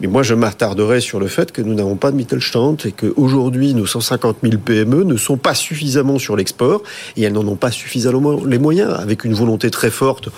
Mais 0.00 0.06
moi 0.06 0.22
je 0.22 0.34
m'attarderai 0.34 1.00
sur 1.00 1.20
le 1.20 1.26
fait 1.26 1.52
que 1.52 1.62
nous 1.62 1.74
n'avons 1.74 1.96
pas 1.96 2.10
de 2.10 2.16
Mittelstand 2.20 2.76
et 2.84 2.92
qu'aujourd'hui, 2.92 3.72
nos 3.72 3.86
150 3.86 4.38
000 4.42 4.58
PME 4.62 5.04
ne 5.04 5.16
sont 5.16 5.38
pas 5.38 5.54
suffisamment 5.54 6.18
sur 6.18 6.36
l'export 6.36 6.82
et 7.16 7.22
elles 7.22 7.32
n'en 7.32 7.46
ont 7.46 7.56
pas 7.56 7.70
suffisamment 7.70 8.44
les 8.44 8.58
moyens, 8.58 8.92
avec 8.98 9.24
une 9.24 9.32
volonté 9.32 9.70
très 9.70 9.90
forte 9.90 10.28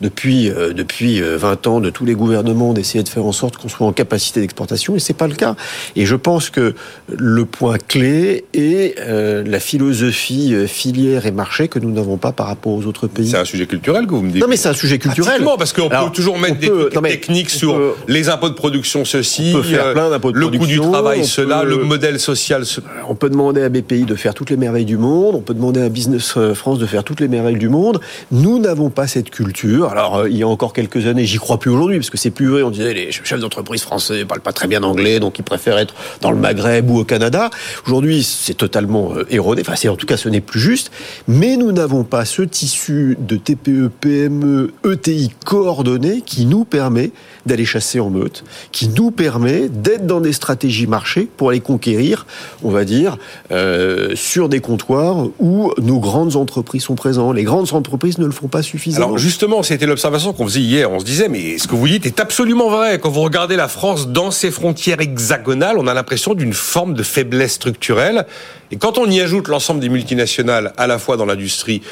depuis 0.00 0.50
euh, 0.50 0.72
depuis 0.72 1.20
20 1.20 1.66
euh, 1.66 1.70
ans 1.70 1.80
de 1.80 1.90
tous 1.90 2.04
les 2.04 2.14
gouvernements 2.14 2.74
d'essayer 2.74 3.02
de 3.02 3.08
faire 3.08 3.24
en 3.24 3.32
sorte 3.32 3.56
qu'on 3.56 3.68
soit 3.68 3.86
en 3.86 3.92
capacité 3.92 4.40
d'exportation 4.40 4.96
et 4.96 4.98
c'est 4.98 5.14
pas 5.14 5.26
le 5.26 5.34
cas. 5.34 5.56
Et 5.94 6.04
je 6.06 6.16
pense 6.16 6.50
que 6.50 6.74
le 7.08 7.44
point 7.44 7.78
clé 7.78 8.44
est 8.52 8.98
euh, 9.00 9.42
la 9.46 9.60
philosophie 9.60 10.54
filière 10.66 11.26
et 11.26 11.30
marché 11.30 11.68
que 11.68 11.78
nous 11.78 11.90
n'avons 11.90 12.18
pas 12.18 12.32
par 12.32 12.46
rapport 12.46 12.72
aux 12.72 12.86
autres 12.86 13.06
pays. 13.06 13.30
C'est 13.30 13.38
un 13.38 13.44
sujet 13.44 13.66
culturel 13.66 14.06
que 14.06 14.12
vous 14.12 14.22
me 14.22 14.30
dites. 14.30 14.42
Non 14.42 14.48
mais 14.48 14.56
c'est 14.56 14.68
un 14.68 14.74
sujet 14.74 14.98
culturel. 14.98 15.42
parce 15.58 15.72
qu'on 15.72 15.88
peut 15.88 15.96
toujours 16.12 16.38
mettre 16.38 16.58
des 16.58 17.10
techniques 17.10 17.50
sur 17.50 17.80
les 18.08 18.28
impôts 18.28 18.48
de 18.48 18.54
production 18.54 19.04
ceci, 19.04 19.52
on 19.54 19.58
peut 19.58 19.62
faire 19.62 19.92
plein 19.92 20.10
d'impôts 20.10 20.32
de 20.32 20.38
le 20.38 20.48
coût 20.48 20.66
du 20.66 20.80
travail 20.80 21.25
cela, 21.26 21.64
le 21.64 21.78
modèle 21.78 22.18
social. 22.18 22.64
On 23.08 23.14
peut 23.14 23.30
demander 23.30 23.62
à 23.62 23.68
BPI 23.68 24.04
de 24.04 24.14
faire 24.14 24.34
toutes 24.34 24.50
les 24.50 24.56
merveilles 24.56 24.84
du 24.84 24.96
monde, 24.96 25.34
on 25.34 25.40
peut 25.40 25.54
demander 25.54 25.82
à 25.82 25.88
Business 25.88 26.38
France 26.54 26.78
de 26.78 26.86
faire 26.86 27.04
toutes 27.04 27.20
les 27.20 27.28
merveilles 27.28 27.58
du 27.58 27.68
monde. 27.68 28.00
Nous 28.30 28.58
n'avons 28.58 28.90
pas 28.90 29.06
cette 29.06 29.30
culture. 29.30 29.90
Alors, 29.90 30.18
euh, 30.18 30.30
il 30.30 30.36
y 30.36 30.42
a 30.42 30.48
encore 30.48 30.72
quelques 30.72 31.06
années, 31.06 31.24
j'y 31.24 31.38
crois 31.38 31.58
plus 31.58 31.70
aujourd'hui, 31.70 31.98
parce 31.98 32.10
que 32.10 32.18
c'est 32.18 32.30
plus 32.30 32.46
vrai. 32.46 32.62
On 32.62 32.70
disait 32.70 32.94
les 32.94 33.12
chefs 33.12 33.40
d'entreprise 33.40 33.82
français 33.82 34.24
parlent 34.24 34.40
pas 34.40 34.52
très 34.52 34.68
bien 34.68 34.82
anglais, 34.82 35.20
donc 35.20 35.38
ils 35.38 35.42
préfèrent 35.42 35.78
être 35.78 35.94
dans 36.20 36.30
le 36.30 36.36
Maghreb 36.36 36.90
ou 36.90 36.98
au 36.98 37.04
Canada. 37.04 37.50
Aujourd'hui, 37.86 38.22
c'est 38.22 38.54
totalement 38.54 39.14
euh, 39.14 39.26
erroné. 39.30 39.62
Enfin, 39.62 39.76
c'est 39.76 39.88
en 39.88 39.96
tout 39.96 40.06
cas, 40.06 40.16
ce 40.16 40.28
n'est 40.28 40.40
plus 40.40 40.60
juste. 40.60 40.90
Mais 41.28 41.56
nous 41.56 41.72
n'avons 41.72 42.04
pas 42.04 42.24
ce 42.24 42.42
tissu 42.42 43.16
de 43.20 43.36
TPE, 43.36 43.90
PME, 44.00 44.72
ETI 44.84 45.30
coordonné 45.44 46.22
qui 46.24 46.46
nous 46.46 46.64
permet 46.64 47.10
d'aller 47.46 47.64
chasser 47.64 48.00
en 48.00 48.10
meute, 48.10 48.44
qui 48.72 48.88
nous 48.88 49.10
permet 49.10 49.68
d'être 49.68 50.06
dans 50.06 50.20
des 50.20 50.32
stratégies 50.32 50.86
marché 50.86 51.15
pour 51.24 51.50
aller 51.50 51.60
conquérir, 51.60 52.26
on 52.62 52.70
va 52.70 52.84
dire, 52.84 53.18
euh, 53.50 54.14
sur 54.14 54.48
des 54.48 54.60
comptoirs 54.60 55.26
où 55.38 55.72
nos 55.78 55.98
grandes 55.98 56.36
entreprises 56.36 56.82
sont 56.82 56.94
présentes. 56.94 57.34
Les 57.34 57.44
grandes 57.44 57.72
entreprises 57.72 58.18
ne 58.18 58.26
le 58.26 58.32
font 58.32 58.48
pas 58.48 58.62
suffisamment. 58.62 59.06
Alors 59.06 59.18
justement, 59.18 59.62
c'était 59.62 59.86
l'observation 59.86 60.32
qu'on 60.32 60.44
faisait 60.44 60.60
hier. 60.60 60.90
On 60.90 61.00
se 61.00 61.04
disait, 61.04 61.28
mais 61.28 61.58
ce 61.58 61.68
que 61.68 61.74
vous 61.74 61.88
dites 61.88 62.06
est 62.06 62.20
absolument 62.20 62.68
vrai. 62.68 62.98
Quand 62.98 63.10
vous 63.10 63.22
regardez 63.22 63.56
la 63.56 63.68
France 63.68 64.08
dans 64.08 64.30
ses 64.30 64.50
frontières 64.50 65.00
hexagonales, 65.00 65.76
on 65.78 65.86
a 65.86 65.94
l'impression 65.94 66.34
d'une 66.34 66.52
forme 66.52 66.94
de 66.94 67.02
faiblesse 67.02 67.54
structurelle. 67.54 68.26
Et 68.70 68.76
quand 68.76 68.98
on 68.98 69.08
y 69.08 69.20
ajoute 69.20 69.48
l'ensemble 69.48 69.80
des 69.80 69.88
multinationales, 69.88 70.72
à 70.76 70.86
la 70.86 70.98
fois 70.98 71.16
dans 71.16 71.26
l'industrie, 71.26 71.82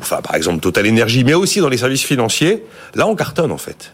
enfin 0.00 0.20
par 0.22 0.34
exemple 0.34 0.60
Total 0.60 0.88
Energy, 0.88 1.24
mais 1.24 1.34
aussi 1.34 1.60
dans 1.60 1.68
les 1.68 1.78
services 1.78 2.04
financiers, 2.04 2.64
là 2.94 3.06
on 3.06 3.14
cartonne 3.14 3.52
en 3.52 3.58
fait. 3.58 3.92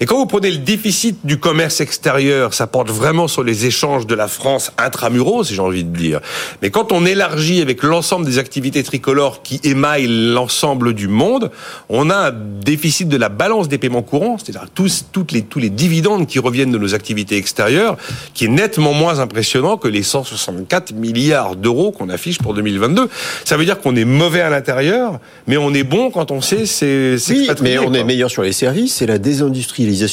Et 0.00 0.06
quand 0.06 0.16
vous 0.16 0.26
prenez 0.26 0.50
le 0.50 0.58
déficit 0.58 1.18
du 1.24 1.38
commerce 1.38 1.80
extérieur, 1.80 2.54
ça 2.54 2.66
porte 2.66 2.90
vraiment 2.90 3.28
sur 3.28 3.42
les 3.42 3.66
échanges 3.66 4.06
de 4.06 4.14
la 4.14 4.28
France 4.28 4.72
intramuros, 4.78 5.44
si 5.44 5.54
j'ai 5.54 5.60
envie 5.60 5.84
de 5.84 5.96
dire. 5.96 6.20
Mais 6.62 6.70
quand 6.70 6.92
on 6.92 7.04
élargit 7.04 7.60
avec 7.60 7.82
l'ensemble 7.82 8.26
des 8.26 8.38
activités 8.38 8.82
tricolores 8.82 9.42
qui 9.42 9.60
émaillent 9.64 10.08
l'ensemble 10.08 10.94
du 10.94 11.08
monde, 11.08 11.50
on 11.88 12.10
a 12.10 12.28
un 12.28 12.32
déficit 12.32 13.08
de 13.08 13.16
la 13.16 13.28
balance 13.28 13.68
des 13.68 13.78
paiements 13.78 14.02
courants, 14.02 14.38
c'est-à-dire 14.38 14.68
tous, 14.74 15.06
toutes 15.12 15.32
les, 15.32 15.42
tous 15.42 15.58
les 15.58 15.70
dividendes 15.70 16.26
qui 16.26 16.38
reviennent 16.38 16.72
de 16.72 16.78
nos 16.78 16.94
activités 16.94 17.36
extérieures, 17.36 17.96
qui 18.34 18.46
est 18.46 18.48
nettement 18.48 18.94
moins 18.94 19.18
impressionnant 19.18 19.76
que 19.76 19.88
les 19.88 20.02
164 20.02 20.92
milliards 20.92 21.56
d'euros 21.56 21.92
qu'on 21.92 22.08
affiche 22.08 22.38
pour 22.38 22.54
2022. 22.54 23.08
Ça 23.44 23.56
veut 23.56 23.64
dire 23.64 23.80
qu'on 23.80 23.96
est 23.96 24.04
mauvais 24.04 24.40
à 24.40 24.50
l'intérieur, 24.50 25.20
mais 25.46 25.56
on 25.56 25.72
est 25.74 25.84
bon 25.84 26.10
quand 26.10 26.30
on 26.30 26.40
sait 26.40 26.66
c'est 26.66 27.16
oui, 27.28 27.48
mais 27.62 27.78
on 27.78 27.92
est 27.94 28.04
meilleur 28.04 28.30
sur 28.30 28.42
les 28.42 28.52
services, 28.52 28.96
c'est 28.96 29.06
la 29.06 29.18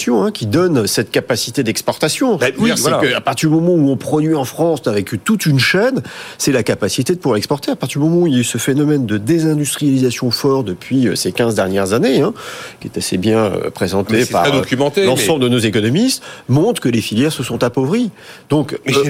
Hein, 0.08 0.32
qui 0.32 0.46
donne 0.46 0.88
cette 0.88 1.12
capacité 1.12 1.64
d'exportation. 1.64 2.38
Ben 2.38 2.54
oui, 2.58 2.72
c'est 2.76 2.90
qu'à 2.90 3.22
partir 3.22 3.50
du 3.50 3.56
moment 3.56 3.74
où 3.74 3.90
on 3.90 3.98
produit 3.98 4.36
en 4.36 4.46
France 4.46 4.82
avec 4.88 5.24
toute 5.24 5.46
une 5.46 5.60
chaîne, 5.60 6.02
c'est 6.38 6.52
la 6.52 6.64
capacité 6.64 7.14
de 7.14 7.20
pouvoir 7.20 7.38
exporter. 7.38 7.72
À 7.72 7.76
partir 7.76 8.02
du 8.02 8.08
moment 8.08 8.22
où 8.24 8.28
il 8.28 8.34
y 8.34 8.38
a 8.38 8.40
eu 8.40 8.44
ce 8.44 8.58
phénomène 8.58 9.06
de 9.06 9.18
désindustrialisation 9.18 10.32
fort 10.32 10.64
depuis 10.64 11.08
euh, 11.08 11.16
ces 11.16 11.32
15 11.32 11.56
dernières 11.56 11.94
années, 11.94 12.22
hein, 12.22 12.34
qui 12.80 12.88
est 12.88 12.98
assez 12.98 13.18
bien 13.18 13.40
euh, 13.40 13.70
présenté 13.70 14.26
par 14.26 14.46
euh, 14.48 14.62
l'ensemble 15.06 15.44
de 15.44 15.50
nos 15.50 15.60
économistes, 15.60 16.24
montre 16.48 16.82
que 16.82 16.90
les 16.90 17.02
filières 17.02 17.34
se 17.34 17.44
sont 17.44 17.64
appauvries. 17.64 18.12
Donc, 18.50 18.78
j'ai 18.86 19.04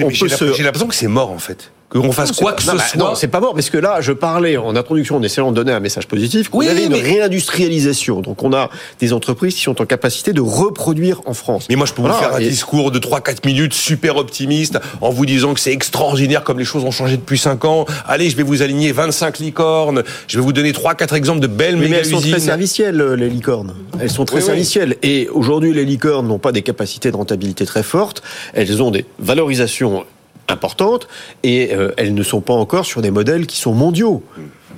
l'impression 0.62 0.88
que 0.88 0.94
c'est 0.94 1.08
mort 1.08 1.30
en 1.30 1.38
fait 1.38 1.70
qu'on 1.90 2.12
fasse 2.12 2.32
quoi 2.32 2.52
que 2.52 2.62
ce 2.62 2.70
soit. 2.70 2.96
Non, 2.96 3.14
c'est 3.14 3.28
pas 3.28 3.40
mort, 3.40 3.54
parce 3.54 3.68
que 3.68 3.78
là, 3.78 4.00
je 4.00 4.12
parlais 4.12 4.56
en 4.56 4.76
introduction 4.76 5.16
en 5.16 5.22
essayant 5.22 5.50
de 5.50 5.56
donner 5.56 5.72
un 5.72 5.80
message 5.80 6.06
positif. 6.06 6.48
Oui, 6.52 6.66
on 6.68 6.70
avait 6.70 6.86
une 6.86 6.94
réindustrialisation. 6.94 8.20
Donc, 8.20 8.42
on 8.42 8.52
a 8.52 8.70
des 9.00 9.12
entreprises 9.12 9.54
qui 9.56 9.62
sont 9.62 9.80
en 9.82 9.86
capacité 9.86 10.32
de 10.32 10.40
reproduire 10.40 11.20
en 11.26 11.34
France. 11.34 11.66
Mais 11.68 11.76
moi, 11.76 11.86
je 11.86 11.92
peux 11.92 12.02
vous 12.02 12.12
faire 12.12 12.34
un 12.34 12.40
discours 12.40 12.90
de 12.90 12.98
3-4 12.98 13.46
minutes 13.46 13.74
super 13.74 14.16
optimiste 14.16 14.78
en 15.00 15.10
vous 15.10 15.26
disant 15.26 15.54
que 15.54 15.60
c'est 15.60 15.72
extraordinaire 15.72 16.44
comme 16.44 16.58
les 16.58 16.64
choses 16.64 16.84
ont 16.84 16.90
changé 16.90 17.16
depuis 17.16 17.38
5 17.38 17.64
ans. 17.64 17.86
Allez, 18.06 18.30
je 18.30 18.36
vais 18.36 18.44
vous 18.44 18.62
aligner 18.62 18.92
25 18.92 19.38
licornes. 19.38 20.04
Je 20.28 20.38
vais 20.38 20.42
vous 20.44 20.52
donner 20.52 20.72
3-4 20.72 21.14
exemples 21.16 21.40
de 21.40 21.48
belles 21.48 21.76
mais, 21.76 21.88
mais 21.88 21.96
elles 21.96 22.06
sont 22.06 22.20
très 22.20 22.40
servicielles, 22.40 23.02
les 23.02 23.28
licornes. 23.28 23.74
Elles 23.98 24.10
sont 24.10 24.24
très 24.24 24.40
servicielles. 24.40 24.96
Et 25.02 25.28
aujourd'hui, 25.28 25.72
les 25.72 25.84
licornes 25.84 26.28
n'ont 26.28 26.38
pas 26.38 26.52
des 26.52 26.62
capacités 26.62 27.10
de 27.10 27.16
rentabilité 27.16 27.66
très 27.66 27.82
fortes. 27.82 28.22
Elles 28.54 28.80
ont 28.82 28.90
des 28.90 29.04
valorisations 29.18 30.04
importantes 30.50 31.08
et 31.42 31.74
euh, 31.74 31.92
elles 31.96 32.14
ne 32.14 32.22
sont 32.22 32.40
pas 32.40 32.54
encore 32.54 32.84
sur 32.84 33.02
des 33.02 33.10
modèles 33.10 33.46
qui 33.46 33.58
sont 33.58 33.72
mondiaux. 33.72 34.22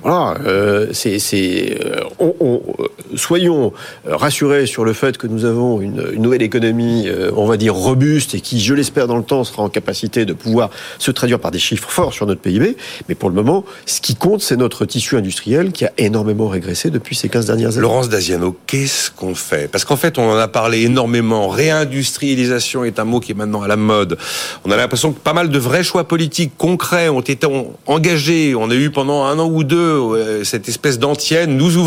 Voilà, 0.03 0.35
euh, 0.45 0.87
c'est, 0.91 1.17
euh, 1.83 2.01
on, 2.19 2.61
soyons 3.15 3.73
rassurés 4.05 4.65
sur 4.65 4.83
le 4.83 4.93
fait 4.93 5.17
que 5.17 5.27
nous 5.27 5.45
avons 5.45 5.81
une, 5.81 6.11
nouvelle 6.17 6.41
économie, 6.41 7.07
on 7.35 7.45
va 7.45 7.57
dire 7.57 7.73
robuste 7.73 8.35
et 8.35 8.41
qui, 8.41 8.59
je 8.61 8.73
l'espère, 8.73 9.07
dans 9.07 9.17
le 9.17 9.23
temps, 9.23 9.43
sera 9.43 9.63
en 9.63 9.69
capacité 9.69 10.25
de 10.25 10.33
pouvoir 10.33 10.69
se 10.99 11.11
traduire 11.11 11.39
par 11.39 11.51
des 11.51 11.59
chiffres 11.59 11.89
forts 11.89 12.13
sur 12.13 12.25
notre 12.25 12.41
PIB. 12.41 12.75
Mais 13.07 13.15
pour 13.15 13.29
le 13.29 13.35
moment, 13.35 13.63
ce 13.85 14.01
qui 14.01 14.15
compte, 14.15 14.41
c'est 14.41 14.57
notre 14.57 14.85
tissu 14.85 15.15
industriel 15.17 15.71
qui 15.71 15.85
a 15.85 15.91
énormément 15.97 16.47
régressé 16.47 16.89
depuis 16.89 17.15
ces 17.15 17.29
15 17.29 17.45
dernières 17.45 17.73
années. 17.73 17.81
Laurence 17.81 18.09
Daziano, 18.09 18.55
qu'est-ce 18.67 19.11
qu'on 19.11 19.35
fait? 19.35 19.69
Parce 19.71 19.85
qu'en 19.85 19.95
fait, 19.95 20.17
on 20.17 20.29
en 20.29 20.37
a 20.37 20.47
parlé 20.47 20.81
énormément. 20.83 21.47
Réindustrialisation 21.47 22.83
est 22.83 22.99
un 22.99 23.05
mot 23.05 23.19
qui 23.19 23.31
est 23.31 23.35
maintenant 23.35 23.61
à 23.61 23.67
la 23.67 23.77
mode. 23.77 24.17
On 24.65 24.71
a 24.71 24.77
l'impression 24.77 25.11
que 25.11 25.19
pas 25.19 25.33
mal 25.33 25.49
de 25.49 25.59
vrais 25.59 25.83
choix 25.83 26.05
politiques 26.05 26.53
concrets 26.57 27.09
ont 27.09 27.21
été 27.21 27.47
engagés. 27.85 28.55
On 28.55 28.69
a 28.69 28.75
eu 28.75 28.89
pendant 28.89 29.23
un 29.23 29.39
an 29.39 29.49
ou 29.49 29.63
deux 29.63 29.92
cette 30.43 30.67
espèce 30.69 30.99
d'antienne. 30.99 31.57
Nous, 31.57 31.77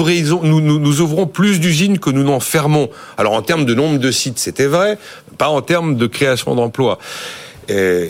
ouvrons 1.01 1.27
plus 1.27 1.61
d'usines 1.61 1.99
que 1.99 2.11
nous 2.11 2.25
n'en 2.25 2.41
fermons. 2.41 2.89
Alors 3.17 3.33
en 3.33 3.43
termes 3.43 3.65
de 3.65 3.75
nombre 3.75 3.99
de 3.99 4.11
sites, 4.11 4.39
c'était 4.39 4.67
vrai, 4.67 4.99
pas 5.39 5.49
en 5.49 5.63
termes 5.63 5.97
de 5.97 6.07
création 6.07 6.55
d'emplois. 6.55 6.99
On, 7.69 8.07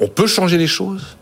on 0.00 0.08
peut 0.08 0.26
changer 0.26 0.58
les 0.58 0.66
choses? 0.66 1.16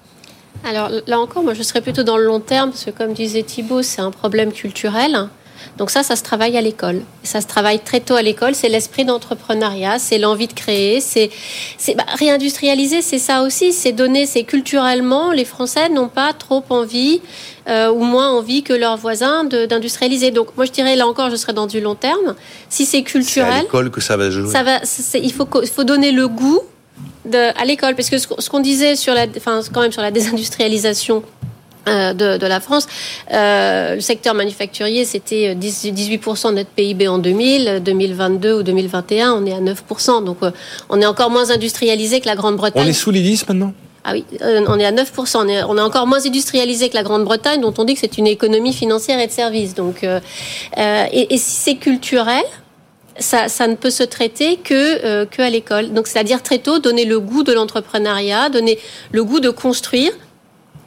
Alors 0.64 0.90
là 1.06 1.20
encore, 1.20 1.42
moi 1.42 1.54
je 1.54 1.62
serais 1.62 1.82
plutôt 1.82 2.02
dans 2.02 2.16
le 2.16 2.24
long 2.24 2.40
terme, 2.40 2.70
parce 2.70 2.84
que 2.84 2.90
comme 2.90 3.12
disait 3.12 3.42
Thibault, 3.42 3.82
c'est 3.82 4.00
un 4.00 4.10
problème 4.10 4.50
culturel. 4.52 5.28
Donc 5.78 5.90
ça, 5.90 6.02
ça 6.02 6.16
se 6.16 6.22
travaille 6.22 6.56
à 6.56 6.60
l'école. 6.60 7.02
Ça 7.22 7.40
se 7.40 7.46
travaille 7.46 7.80
très 7.80 8.00
tôt 8.00 8.14
à 8.14 8.22
l'école. 8.22 8.54
C'est 8.54 8.68
l'esprit 8.68 9.04
d'entrepreneuriat, 9.04 9.98
c'est 9.98 10.18
l'envie 10.18 10.46
de 10.46 10.52
créer, 10.52 11.00
c'est 11.00 11.30
bah, 11.96 12.04
réindustrialiser, 12.18 13.02
c'est 13.02 13.18
ça 13.18 13.42
aussi. 13.42 13.72
C'est 13.72 13.92
donner, 13.92 14.26
c'est 14.26 14.44
culturellement, 14.44 15.32
les 15.32 15.44
Français 15.44 15.88
n'ont 15.88 16.08
pas 16.08 16.32
trop 16.32 16.64
envie 16.70 17.20
euh, 17.66 17.90
ou 17.90 18.04
moins 18.04 18.30
envie 18.30 18.62
que 18.62 18.72
leurs 18.74 18.96
voisins 18.96 19.44
d'industrialiser. 19.44 20.30
Donc 20.30 20.56
moi 20.56 20.66
je 20.66 20.72
dirais 20.72 20.96
là 20.96 21.06
encore, 21.06 21.30
je 21.30 21.36
serais 21.36 21.54
dans 21.54 21.66
du 21.66 21.80
long 21.80 21.94
terme. 21.94 22.34
Si 22.68 22.84
c'est 22.84 23.02
culturel, 23.02 23.52
c'est 23.52 23.58
à 23.58 23.62
l'école 23.62 23.90
que 23.90 24.00
ça 24.00 24.16
va 24.16 24.30
jouer. 24.30 24.50
Ça 24.50 24.62
va, 24.62 24.80
il 25.14 25.32
faut, 25.32 25.84
donner 25.84 26.12
le 26.12 26.28
goût 26.28 26.60
de, 27.24 27.58
à 27.58 27.64
l'école, 27.64 27.94
parce 27.94 28.10
que 28.10 28.18
ce 28.18 28.50
qu'on 28.50 28.60
disait 28.60 28.96
sur 28.96 29.14
la, 29.14 29.26
enfin, 29.36 29.60
quand 29.72 29.80
même 29.80 29.92
sur 29.92 30.02
la 30.02 30.10
désindustrialisation 30.10 31.22
de, 31.86 32.38
de, 32.38 32.46
la 32.46 32.60
France. 32.60 32.86
Euh, 33.32 33.96
le 33.96 34.00
secteur 34.00 34.34
manufacturier, 34.34 35.04
c'était 35.04 35.54
18% 35.54 36.50
de 36.50 36.54
notre 36.56 36.70
PIB 36.70 37.08
en 37.08 37.18
2000. 37.18 37.82
2022 37.84 38.60
ou 38.60 38.62
2021, 38.62 39.32
on 39.32 39.46
est 39.46 39.52
à 39.52 39.60
9%. 39.60 40.24
Donc, 40.24 40.38
euh, 40.42 40.50
on 40.88 41.00
est 41.00 41.06
encore 41.06 41.30
moins 41.30 41.50
industrialisé 41.50 42.20
que 42.20 42.26
la 42.26 42.36
Grande-Bretagne. 42.36 42.84
On 42.84 42.88
est 42.88 42.92
sous 42.92 43.10
les 43.10 43.22
10 43.22 43.48
maintenant? 43.48 43.72
Ah 44.06 44.12
oui, 44.12 44.24
on 44.42 44.78
est 44.78 44.84
à 44.84 44.92
9%. 44.92 45.36
On 45.36 45.48
est, 45.48 45.62
on 45.62 45.78
est 45.78 45.80
encore 45.80 46.06
moins 46.06 46.24
industrialisé 46.26 46.90
que 46.90 46.94
la 46.94 47.02
Grande-Bretagne, 47.02 47.62
dont 47.62 47.72
on 47.78 47.84
dit 47.84 47.94
que 47.94 48.00
c'est 48.00 48.18
une 48.18 48.26
économie 48.26 48.74
financière 48.74 49.18
et 49.18 49.26
de 49.26 49.32
services. 49.32 49.74
Donc, 49.74 50.04
euh, 50.04 50.20
et, 50.76 51.34
et 51.34 51.38
si 51.38 51.52
c'est 51.52 51.76
culturel, 51.76 52.42
ça, 53.18 53.48
ça, 53.48 53.66
ne 53.66 53.76
peut 53.76 53.90
se 53.90 54.02
traiter 54.02 54.56
que, 54.56 55.04
euh, 55.04 55.26
que 55.26 55.42
à 55.42 55.50
l'école. 55.50 55.92
Donc, 55.92 56.06
c'est-à-dire 56.06 56.42
très 56.42 56.58
tôt 56.58 56.78
donner 56.78 57.04
le 57.04 57.20
goût 57.20 57.44
de 57.44 57.52
l'entrepreneuriat, 57.52 58.48
donner 58.48 58.78
le 59.12 59.24
goût 59.24 59.40
de 59.40 59.50
construire, 59.50 60.12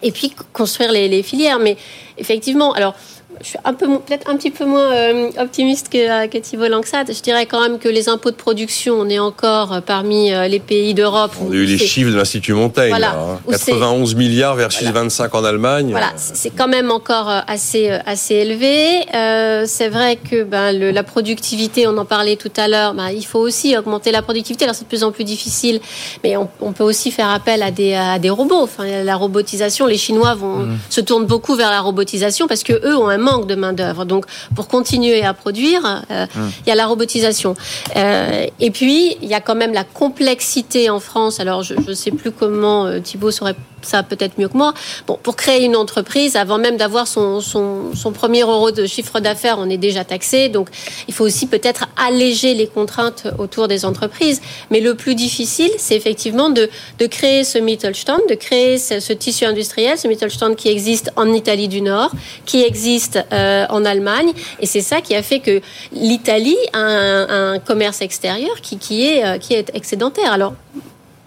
et 0.01 0.11
puis 0.11 0.33
construire 0.53 0.91
les, 0.91 1.07
les 1.07 1.23
filières. 1.23 1.59
Mais 1.59 1.77
effectivement, 2.17 2.73
alors 2.73 2.95
je 3.41 3.47
suis 3.47 3.59
un 3.63 3.73
peu 3.73 3.87
peut-être 3.99 4.29
un 4.29 4.37
petit 4.37 4.51
peu 4.51 4.65
moins 4.65 4.91
euh, 4.91 5.29
optimiste 5.39 5.89
que, 5.89 5.97
euh, 5.97 6.27
que 6.27 6.37
Thibault 6.37 6.67
Langsat. 6.67 7.05
Je 7.07 7.21
dirais 7.21 7.45
quand 7.45 7.61
même 7.61 7.79
que 7.79 7.89
les 7.89 8.09
impôts 8.09 8.31
de 8.31 8.35
production, 8.35 8.95
on 8.95 9.09
est 9.09 9.19
encore 9.19 9.73
euh, 9.73 9.81
parmi 9.81 10.31
les 10.49 10.59
pays 10.59 10.93
d'Europe. 10.93 11.31
On 11.41 11.51
a 11.51 11.55
eu 11.55 11.65
les 11.65 11.77
chiffres 11.77 12.11
de 12.11 12.15
l'Institut 12.15 12.53
Montaigne. 12.53 12.89
Voilà, 12.89 13.39
91 13.49 14.13
hein. 14.13 14.17
milliards 14.17 14.55
versus 14.55 14.87
25 14.87 15.33
en 15.35 15.43
Allemagne. 15.43 15.91
Voilà, 15.91 16.11
c'est 16.15 16.49
quand 16.49 16.67
même 16.67 16.91
encore 16.91 17.29
assez 17.47 17.89
assez 18.05 18.35
élevé. 18.35 19.05
Euh, 19.13 19.63
c'est 19.67 19.89
vrai 19.89 20.17
que 20.17 20.43
ben, 20.43 20.77
le, 20.77 20.91
la 20.91 21.03
productivité, 21.03 21.87
on 21.87 21.97
en 21.97 22.05
parlait 22.05 22.35
tout 22.35 22.51
à 22.57 22.67
l'heure, 22.67 22.93
ben, 22.93 23.09
il 23.09 23.25
faut 23.25 23.39
aussi 23.39 23.77
augmenter 23.77 24.11
la 24.11 24.21
productivité. 24.21 24.65
Alors 24.65 24.75
c'est 24.75 24.83
de 24.83 24.89
plus 24.89 25.03
en 25.03 25.11
plus 25.11 25.23
difficile, 25.23 25.79
mais 26.23 26.37
on, 26.37 26.49
on, 26.61 26.71
peut 26.71 26.83
aussi 26.83 27.11
faire 27.11 27.29
appel 27.29 27.63
à 27.63 27.71
des, 27.71 27.93
à 27.93 28.19
des 28.19 28.29
robots. 28.29 28.61
Enfin, 28.61 29.03
la 29.03 29.15
robotisation, 29.15 29.85
les 29.85 29.97
Chinois 29.97 30.35
vont 30.35 30.59
mmh. 30.59 30.77
se 30.89 31.01
tournent 31.01 31.25
beaucoup 31.25 31.55
vers 31.55 31.69
la 31.69 31.81
robotisation 31.81 32.47
parce 32.47 32.63
que 32.63 32.73
eux 32.73 32.97
ont 32.97 33.07
un 33.07 33.17
manque 33.27 33.47
de 33.47 33.55
main-d'œuvre. 33.55 34.05
Donc, 34.05 34.25
pour 34.55 34.67
continuer 34.67 35.23
à 35.23 35.33
produire, 35.33 35.81
euh, 36.11 36.25
hum. 36.35 36.51
il 36.65 36.69
y 36.69 36.71
a 36.71 36.75
la 36.75 36.85
robotisation. 36.85 37.55
Euh, 37.95 38.45
et 38.59 38.71
puis, 38.71 39.17
il 39.21 39.27
y 39.27 39.33
a 39.33 39.41
quand 39.41 39.55
même 39.55 39.73
la 39.73 39.83
complexité 39.83 40.89
en 40.89 40.99
France. 40.99 41.39
Alors, 41.39 41.63
je 41.63 41.73
ne 41.73 41.93
sais 41.93 42.11
plus 42.11 42.31
comment 42.31 42.85
euh, 42.85 42.99
Thibault 42.99 43.31
saurait 43.31 43.55
ça 43.87 44.03
peut-être 44.03 44.37
mieux 44.37 44.47
que 44.47 44.57
moi. 44.57 44.73
Bon, 45.07 45.17
pour 45.21 45.35
créer 45.35 45.63
une 45.63 45.75
entreprise, 45.75 46.35
avant 46.35 46.57
même 46.57 46.77
d'avoir 46.77 47.07
son, 47.07 47.41
son, 47.41 48.11
premier 48.13 48.41
euro 48.41 48.71
de 48.71 48.85
chiffre 48.85 49.19
d'affaires, 49.19 49.57
on 49.59 49.69
est 49.69 49.77
déjà 49.77 50.03
taxé. 50.03 50.49
Donc, 50.49 50.69
il 51.07 51.13
faut 51.13 51.23
aussi 51.23 51.47
peut-être 51.47 51.87
alléger 51.97 52.53
les 52.53 52.67
contraintes 52.67 53.27
autour 53.37 53.67
des 53.67 53.85
entreprises. 53.85 54.41
Mais 54.71 54.79
le 54.79 54.95
plus 54.95 55.15
difficile, 55.15 55.71
c'est 55.77 55.95
effectivement 55.95 56.49
de, 56.49 56.69
de 56.99 57.05
créer 57.05 57.43
ce 57.43 57.57
Mittelstand, 57.57 58.21
de 58.29 58.35
créer 58.35 58.77
ce, 58.77 58.99
ce, 58.99 59.13
tissu 59.13 59.45
industriel, 59.45 59.97
ce 59.97 60.07
Mittelstand 60.07 60.55
qui 60.55 60.69
existe 60.69 61.11
en 61.15 61.31
Italie 61.33 61.67
du 61.67 61.81
Nord, 61.81 62.11
qui 62.45 62.63
existe 62.63 63.19
euh, 63.31 63.65
en 63.69 63.85
Allemagne. 63.85 64.31
Et 64.59 64.65
c'est 64.65 64.81
ça 64.81 65.01
qui 65.01 65.15
a 65.15 65.23
fait 65.23 65.39
que 65.39 65.61
l'Italie 65.91 66.57
a 66.73 66.79
un, 66.79 67.53
un, 67.53 67.59
commerce 67.59 68.01
extérieur 68.01 68.61
qui, 68.61 68.77
qui, 68.77 69.05
est, 69.05 69.25
euh, 69.25 69.37
qui 69.37 69.53
est 69.53 69.71
excédentaire. 69.73 70.31
Alors, 70.31 70.53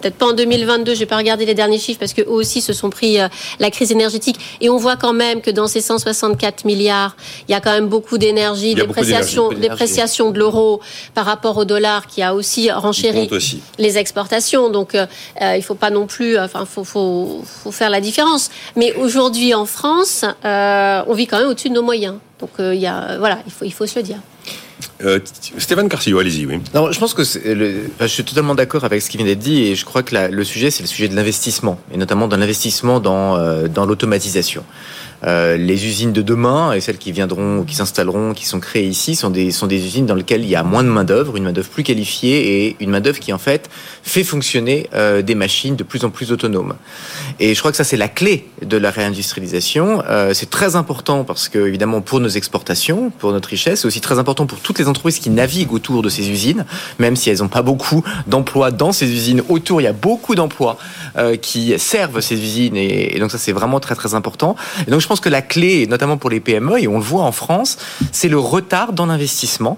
peut-être 0.01 0.17
pas 0.17 0.27
en 0.27 0.33
2022, 0.33 0.95
j'ai 0.95 1.07
pas 1.07 1.17
regardé 1.17 1.47
les 1.47 1.55
derniers 1.55 1.79
chiffres 1.79 2.01
parce 2.01 2.13
que 2.15 2.23
eux 2.23 2.31
aussi 2.31 2.61
se 2.61 2.73
sont 2.73 2.91
pris 2.91 3.21
euh, 3.21 3.29
la 3.59 3.71
crise 3.71 3.93
énergétique 3.93 4.37
et 4.61 4.71
on 4.71 4.77
voit 4.77 4.97
quand 4.97 5.13
même 5.13 5.41
que 5.41 5.51
dans 5.51 5.67
ces 5.67 5.81
164 5.81 6.65
milliards, 6.65 7.17
il 7.49 7.53
y 7.53 7.55
a 7.55 7.61
quand 7.61 7.73
même 7.73 7.89
beaucoup 7.89 8.19
d'énergie, 8.19 8.75
dépréciation, 8.75 9.51
dépréciation 9.51 10.31
de 10.31 10.39
l'euro 10.39 10.81
par 11.15 11.27
rapport 11.27 11.57
au 11.57 11.65
dollar 11.65 12.07
qui 12.07 12.23
a 12.23 12.35
aussi 12.35 12.71
renchéri 12.71 13.29
les 13.79 13.99
exportations. 13.99 14.71
Donc 14.71 14.95
euh, 14.95 15.07
euh, 15.43 15.57
il 15.57 15.63
faut 15.63 15.75
pas 15.75 15.91
non 15.91 16.07
plus, 16.07 16.39
enfin 16.39 16.65
faut, 16.65 16.85
faut, 16.85 17.43
faut 17.45 17.73
faire 17.73 17.91
la 17.91 18.01
différence. 18.01 18.51
Mais 18.77 18.95
aujourd'hui 18.95 19.55
en 19.55 19.67
France, 19.67 20.25
euh, 20.45 21.03
on 21.07 21.15
vit 21.15 21.27
quand 21.27 21.39
même 21.39 21.49
au-dessus 21.49 21.69
de 21.69 21.75
nos 21.75 21.83
moyens. 21.83 22.17
Donc 22.41 22.51
il 22.59 22.81
y 22.81 22.87
a, 22.87 23.19
voilà, 23.19 23.39
il 23.47 23.53
faut, 23.53 23.65
il 23.65 23.73
faut 23.73 23.87
se 23.87 23.99
le 23.99 24.03
dire. 24.03 24.19
Euh, 25.05 25.19
Stéphane 25.59 25.89
Carcillo, 25.89 26.19
allez-y, 26.19 26.47
oui. 26.47 26.61
Non, 26.75 26.93
je 26.93 26.99
pense 26.99 27.15
que 27.15 27.23
je 27.25 28.07
suis 28.07 28.25
totalement 28.25 28.55
d'accord 28.55 28.85
avec 28.85 29.03
ce 29.03 29.11
qui 29.11 29.17
vient 29.17 29.27
d'être 29.27 29.39
dit 29.39 29.65
et 29.65 29.75
je 29.75 29.85
crois 29.85 30.03
que 30.03 30.15
le 30.31 30.45
sujet, 30.45 30.71
c'est 30.71 30.83
le 30.83 30.89
sujet 30.89 31.09
de 31.09 31.17
l'investissement 31.17 31.79
et 31.93 31.97
notamment 31.97 32.29
de 32.29 32.37
l'investissement 32.37 33.01
dans, 33.01 33.37
euh, 33.37 33.69
dans 33.69 33.87
l'automatisation. 33.87 34.65
Euh, 35.25 35.57
les 35.57 35.87
usines 35.87 36.13
de 36.13 36.23
demain 36.23 36.73
et 36.73 36.81
celles 36.81 36.97
qui 36.97 37.13
viendront, 37.13 37.65
qui 37.65 37.75
s'installeront, 37.75 38.33
qui 38.33 38.47
sont 38.47 38.61
créées 38.61 38.87
ici, 38.87 39.15
sont 39.15 39.29
des, 39.29 39.51
sont 39.51 39.67
des 39.67 39.85
usines 39.85 40.07
dans 40.07 40.15
lesquelles 40.15 40.43
il 40.43 40.49
y 40.49 40.57
a 40.57 40.63
moins 40.63 40.83
de 40.83 40.89
main 40.89 41.05
d'œuvre, 41.05 41.37
une 41.37 41.45
main 41.45 41.53
d'œuvre 41.53 41.69
plus 41.69 41.83
qualifiée 41.83 42.67
et 42.67 42.77
une 42.81 42.91
main 42.91 43.01
d'œuvre 43.01 43.19
qui 43.19 43.33
en 43.33 43.39
fait 43.39 43.69
fait 44.03 44.25
fonctionner 44.25 44.89
euh, 44.95 45.21
des 45.21 45.35
machines 45.35 45.77
de 45.77 45.83
plus 45.83 46.05
en 46.05 46.11
plus 46.11 46.33
autonomes. 46.33 46.75
Et 47.39 47.55
je 47.55 47.59
crois 47.59 47.71
que 47.71 47.77
ça 47.77 47.85
c'est 47.85 47.99
la 47.99 48.09
clé 48.09 48.49
de 48.63 48.77
la 48.79 48.91
réindustrialisation. 48.91 50.03
Euh, 50.09 50.33
c'est 50.33 50.49
très 50.49 50.75
important 50.75 51.25
parce 51.25 51.49
que 51.49 51.59
évidemment 51.59 52.01
pour 52.01 52.21
nos 52.21 52.29
exportations, 52.29 53.11
pour 53.11 53.33
notre 53.33 53.51
richesse, 53.51 53.81
c'est 53.81 53.87
aussi 53.87 54.01
très 54.01 54.19
important 54.19 54.47
pour 54.47 54.61
toutes 54.61 54.79
les 54.79 54.89
entreprises 54.89 55.19
qui 55.19 55.29
naviguent 55.29 55.73
autour 55.73 56.03
de 56.03 56.09
ces 56.09 56.31
usines, 56.31 56.65
même 56.99 57.17
si 57.17 57.29
elles 57.29 57.41
n'ont 57.41 57.49
pas 57.49 57.63
beaucoup 57.63 58.03
d'emplois 58.27 58.71
dans 58.71 58.93
ces 58.93 59.11
usines. 59.11 59.43
Autour, 59.51 59.83
il 59.83 59.85
y 59.85 59.89
a 59.89 59.93
beaucoup 59.93 60.35
d'emplois 60.35 60.79
euh, 61.19 61.37
qui 61.37 61.79
servent 61.79 62.21
ces 62.21 62.37
usines 62.37 62.77
et, 62.77 63.17
et 63.17 63.21
donc 63.21 63.31
ça 63.31 63.39
c'est 63.39 63.53
vraiment 63.53 63.81
très 63.81 63.95
très 63.95 64.15
important. 64.15 64.57
Donc 64.89 65.01
pense 65.11 65.19
que 65.19 65.29
la 65.29 65.43
clé, 65.43 65.89
notamment 65.89 66.19
pour 66.19 66.31
les 66.31 66.39
PME, 66.39 66.79
et 66.79 66.87
on 66.87 66.99
le 66.99 67.03
voit 67.03 67.25
en 67.25 67.33
France, 67.33 67.79
c'est 68.13 68.29
le 68.29 68.39
retard 68.39 68.93
dans 68.93 69.07
l'investissement 69.07 69.77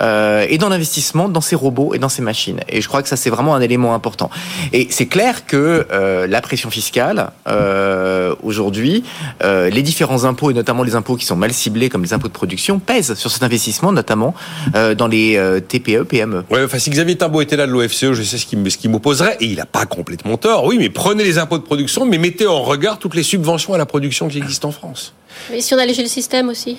euh, 0.00 0.46
et 0.48 0.58
dans 0.58 0.68
l'investissement 0.68 1.28
dans 1.28 1.40
ces 1.40 1.56
robots 1.56 1.94
et 1.94 1.98
dans 1.98 2.08
ces 2.08 2.22
machines. 2.22 2.60
Et 2.68 2.80
je 2.80 2.88
crois 2.88 3.02
que 3.02 3.08
ça 3.08 3.16
c'est 3.16 3.30
vraiment 3.30 3.54
un 3.54 3.60
élément 3.60 3.94
important. 3.94 4.30
Et 4.72 4.86
c'est 4.90 5.06
clair 5.06 5.46
que 5.46 5.86
euh, 5.90 6.26
la 6.26 6.40
pression 6.40 6.70
fiscale 6.70 7.30
euh, 7.48 8.34
aujourd'hui, 8.42 9.04
euh, 9.42 9.68
les 9.70 9.82
différents 9.82 10.24
impôts 10.24 10.50
et 10.50 10.54
notamment 10.54 10.82
les 10.82 10.94
impôts 10.94 11.16
qui 11.16 11.26
sont 11.26 11.36
mal 11.36 11.52
ciblés 11.52 11.88
comme 11.88 12.02
les 12.02 12.12
impôts 12.12 12.28
de 12.28 12.32
production 12.32 12.78
pèsent 12.78 13.14
sur 13.14 13.30
cet 13.30 13.42
investissement, 13.42 13.92
notamment 13.92 14.34
euh, 14.74 14.94
dans 14.94 15.08
les 15.08 15.36
euh, 15.36 15.60
TPE, 15.60 16.04
PME. 16.04 16.44
Ouais, 16.50 16.64
enfin 16.64 16.78
si 16.78 16.90
Xavier 16.90 17.16
Timbo 17.16 17.40
était 17.40 17.56
là 17.56 17.66
de 17.66 17.72
l'OFCE, 17.72 18.12
je 18.12 18.22
sais 18.22 18.38
ce 18.38 18.46
qu'il 18.46 18.70
ce 18.70 18.88
m'opposerait 18.88 19.36
et 19.40 19.46
il 19.46 19.56
n'a 19.56 19.66
pas 19.66 19.86
complètement 19.86 20.36
tort. 20.36 20.64
Oui, 20.64 20.76
mais 20.78 20.90
prenez 20.90 21.24
les 21.24 21.38
impôts 21.38 21.58
de 21.58 21.62
production, 21.62 22.06
mais 22.06 22.18
mettez 22.18 22.46
en 22.46 22.62
regard 22.62 22.98
toutes 22.98 23.14
les 23.14 23.22
subventions 23.22 23.74
à 23.74 23.78
la 23.78 23.86
production 23.86 24.28
qui 24.28 24.38
existent 24.38 24.68
en 24.68 24.72
France. 24.72 25.14
Mais 25.50 25.60
si 25.60 25.74
on 25.74 25.78
allégé 25.78 26.02
le 26.02 26.08
système 26.08 26.48
aussi 26.48 26.76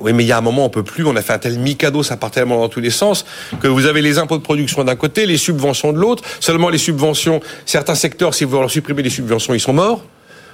Oui, 0.00 0.12
mais 0.12 0.24
il 0.24 0.26
y 0.26 0.32
a 0.32 0.38
un 0.38 0.42
moment, 0.42 0.64
on 0.64 0.70
peut 0.70 0.82
plus. 0.82 1.04
On 1.04 1.16
a 1.16 1.22
fait 1.22 1.32
un 1.32 1.38
tel 1.38 1.58
mi-cadeau, 1.58 2.02
ça 2.02 2.16
part 2.16 2.30
tellement 2.30 2.58
dans 2.58 2.68
tous 2.68 2.80
les 2.80 2.90
sens, 2.90 3.24
que 3.60 3.68
vous 3.68 3.86
avez 3.86 4.02
les 4.02 4.18
impôts 4.18 4.38
de 4.38 4.42
production 4.42 4.84
d'un 4.84 4.96
côté, 4.96 5.26
les 5.26 5.36
subventions 5.36 5.92
de 5.92 5.98
l'autre. 5.98 6.22
Seulement 6.40 6.68
les 6.68 6.78
subventions, 6.78 7.40
certains 7.66 7.94
secteurs, 7.94 8.34
si 8.34 8.44
vous 8.44 8.58
leur 8.58 8.70
supprimez 8.70 9.02
les 9.02 9.10
subventions, 9.10 9.54
ils 9.54 9.60
sont 9.60 9.72
morts. 9.72 10.04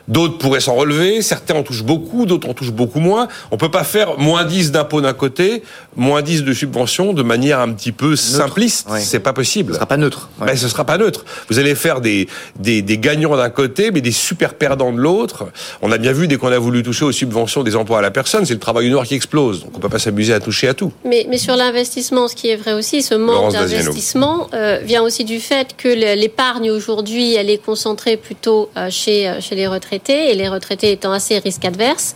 D'autres 0.09 0.39
pourraient 0.39 0.61
s'en 0.61 0.75
relever, 0.75 1.23
certains 1.23 1.55
en 1.55 1.63
touchent 1.63 1.85
beaucoup, 1.85 2.27
d'autres 2.27 2.49
en 2.49 2.55
touchent 2.55 2.73
beaucoup 2.73 3.01
moins. 3.01 3.29
On 3.51 3.57
peut 3.57 3.71
pas 3.71 3.85
faire 3.85 4.19
moins 4.19 4.45
10 4.45 4.73
d'impôts 4.73 5.01
d'un 5.01 5.13
côté, 5.13 5.63
moins 5.97 6.23
10 6.23 6.45
de 6.45 6.53
subventions 6.53 7.13
de 7.13 7.23
manière 7.23 7.61
un 7.61 7.73
petit 7.73 7.93
peu 7.93 8.17
simpliste. 8.17 8.89
C'est 8.99 9.21
pas 9.21 9.33
possible. 9.33 9.73
Ce 9.73 9.77
sera 9.77 9.87
pas 9.87 9.97
neutre. 9.97 10.31
Ouais. 10.41 10.49
Ben, 10.49 10.57
ce 10.57 10.69
sera 10.69 10.85
pas 10.85 10.99
neutre. 10.99 11.25
Vous 11.49 11.59
allez 11.59 11.75
faire 11.75 12.01
des, 12.01 12.29
des, 12.59 12.83
des 12.83 12.99
gagnants 12.99 13.37
d'un 13.37 13.51
côté, 13.51 13.91
mais 13.91 14.01
des 14.01 14.13
super 14.13 14.55
perdants 14.55 14.93
de 14.93 14.99
l'autre. 14.99 15.47
On 15.83 15.93
a 15.93 15.99
bien 15.99 16.13
vu 16.13 16.29
dès 16.29 16.37
qu'on 16.37 16.53
a 16.53 16.59
voulu 16.59 16.83
toucher 16.83 17.05
aux 17.05 17.13
subventions 17.13 17.63
des 17.63 17.77
emplois 17.77 17.99
à 17.99 18.03
la 18.03 18.11
personne, 18.11 18.45
c'est 18.45 18.55
le 18.55 18.61
travail 18.61 18.91
noir 18.91 19.05
qui 19.05 19.15
explose. 19.15 19.65
Donc 19.65 19.73
on 19.77 19.81
peut 19.81 19.89
pas 19.89 19.99
s'amuser 19.99 20.33
à 20.33 20.41
toucher 20.41 20.69
à 20.69 20.75
tout. 20.75 20.93
Mais, 21.05 21.27
mais 21.29 21.39
sur 21.39 21.57
l'investissement, 21.57 22.29
ce 22.29 22.35
qui 22.35 22.49
est 22.49 22.57
vrai 22.57 22.73
aussi, 22.73 23.03
ce 23.03 23.15
manque 23.15 23.53
d'investissement 23.53 24.49
euh, 24.55 24.81
vient 24.83 25.03
aussi 25.03 25.25
du 25.25 25.41
fait 25.41 25.77
que 25.77 25.89
l'épargne 25.89 26.71
aujourd'hui, 26.71 27.35
elle 27.35 27.51
est 27.51 27.63
concentrée 27.65 28.17
plutôt 28.17 28.71
euh, 28.77 28.89
chez, 28.91 29.29
euh, 29.29 29.41
chez 29.41 29.55
les 29.55 29.67
retraités, 29.67 29.90
et 29.93 30.35
les 30.35 30.49
retraités 30.49 30.93
étant 30.93 31.13
assez 31.13 31.39
risque 31.39 31.65
adverse. 31.65 32.15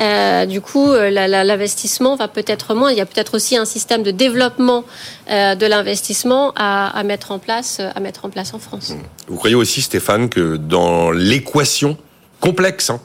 Euh, 0.00 0.46
du 0.46 0.60
coup, 0.60 0.92
l'investissement 0.92 2.16
va 2.16 2.28
peut-être 2.28 2.74
moins. 2.74 2.90
Il 2.90 2.98
y 2.98 3.00
a 3.00 3.06
peut-être 3.06 3.34
aussi 3.34 3.56
un 3.56 3.64
système 3.64 4.02
de 4.02 4.10
développement 4.10 4.84
euh, 5.30 5.54
de 5.54 5.66
l'investissement 5.66 6.52
à, 6.56 7.02
mettre 7.04 7.32
en 7.32 7.38
place, 7.38 7.80
à 7.80 8.00
mettre 8.00 8.24
en 8.24 8.30
place 8.30 8.54
en 8.54 8.58
France. 8.58 8.94
Vous 9.28 9.36
croyez 9.36 9.54
aussi, 9.54 9.82
Stéphane, 9.82 10.28
que 10.28 10.56
dans 10.56 11.10
l'équation 11.10 11.96
complexe, 12.40 12.90
hein, 12.90 13.00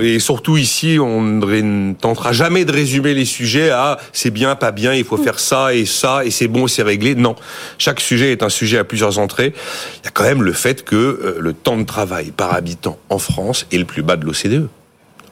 et 0.00 0.18
surtout 0.18 0.56
ici, 0.56 0.98
on 1.00 1.22
ne 1.22 1.94
tentera 1.94 2.32
jamais 2.32 2.64
de 2.64 2.72
résumer 2.72 3.14
les 3.14 3.24
sujets 3.24 3.70
à 3.70 3.98
c'est 4.12 4.30
bien, 4.30 4.54
pas 4.54 4.70
bien, 4.70 4.92
il 4.92 5.04
faut 5.04 5.16
faire 5.16 5.38
ça 5.38 5.74
et 5.74 5.86
ça 5.86 6.24
et 6.24 6.30
c'est 6.30 6.48
bon, 6.48 6.66
c'est 6.66 6.82
réglé. 6.82 7.14
Non, 7.14 7.36
chaque 7.78 8.00
sujet 8.00 8.32
est 8.32 8.42
un 8.42 8.50
sujet 8.50 8.78
à 8.78 8.84
plusieurs 8.84 9.18
entrées. 9.18 9.54
Il 10.02 10.04
y 10.04 10.08
a 10.08 10.10
quand 10.10 10.24
même 10.24 10.42
le 10.42 10.52
fait 10.52 10.84
que 10.84 10.96
euh, 10.96 11.36
le 11.40 11.52
temps 11.54 11.78
de 11.78 11.84
travail 11.84 12.32
par 12.32 12.52
habitant 12.52 12.98
en 13.08 13.18
France 13.18 13.66
est 13.72 13.78
le 13.78 13.86
plus 13.86 14.02
bas 14.02 14.16
de 14.16 14.26
l'OCDE. 14.26 14.68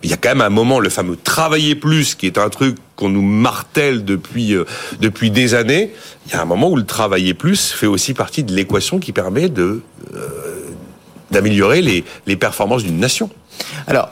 Il 0.02 0.10
y 0.10 0.12
a 0.12 0.16
quand 0.16 0.30
même 0.30 0.40
un 0.40 0.50
moment, 0.50 0.78
le 0.78 0.88
fameux 0.88 1.16
travailler 1.16 1.74
plus, 1.74 2.14
qui 2.14 2.26
est 2.26 2.38
un 2.38 2.48
truc 2.48 2.76
qu'on 2.96 3.08
nous 3.08 3.22
martèle 3.22 4.04
depuis 4.04 4.54
euh, 4.54 4.64
depuis 5.00 5.30
des 5.30 5.54
années. 5.54 5.92
Il 6.26 6.32
y 6.32 6.34
a 6.34 6.40
un 6.40 6.46
moment 6.46 6.70
où 6.70 6.76
le 6.76 6.86
travailler 6.86 7.34
plus 7.34 7.72
fait 7.72 7.86
aussi 7.86 8.14
partie 8.14 8.42
de 8.42 8.54
l'équation 8.54 8.98
qui 8.98 9.12
permet 9.12 9.50
de 9.50 9.82
euh, 10.14 10.18
d'améliorer 11.30 11.82
les, 11.82 12.04
les 12.26 12.36
performances 12.36 12.84
d'une 12.84 12.98
nation. 12.98 13.28
Alors, 13.86 14.10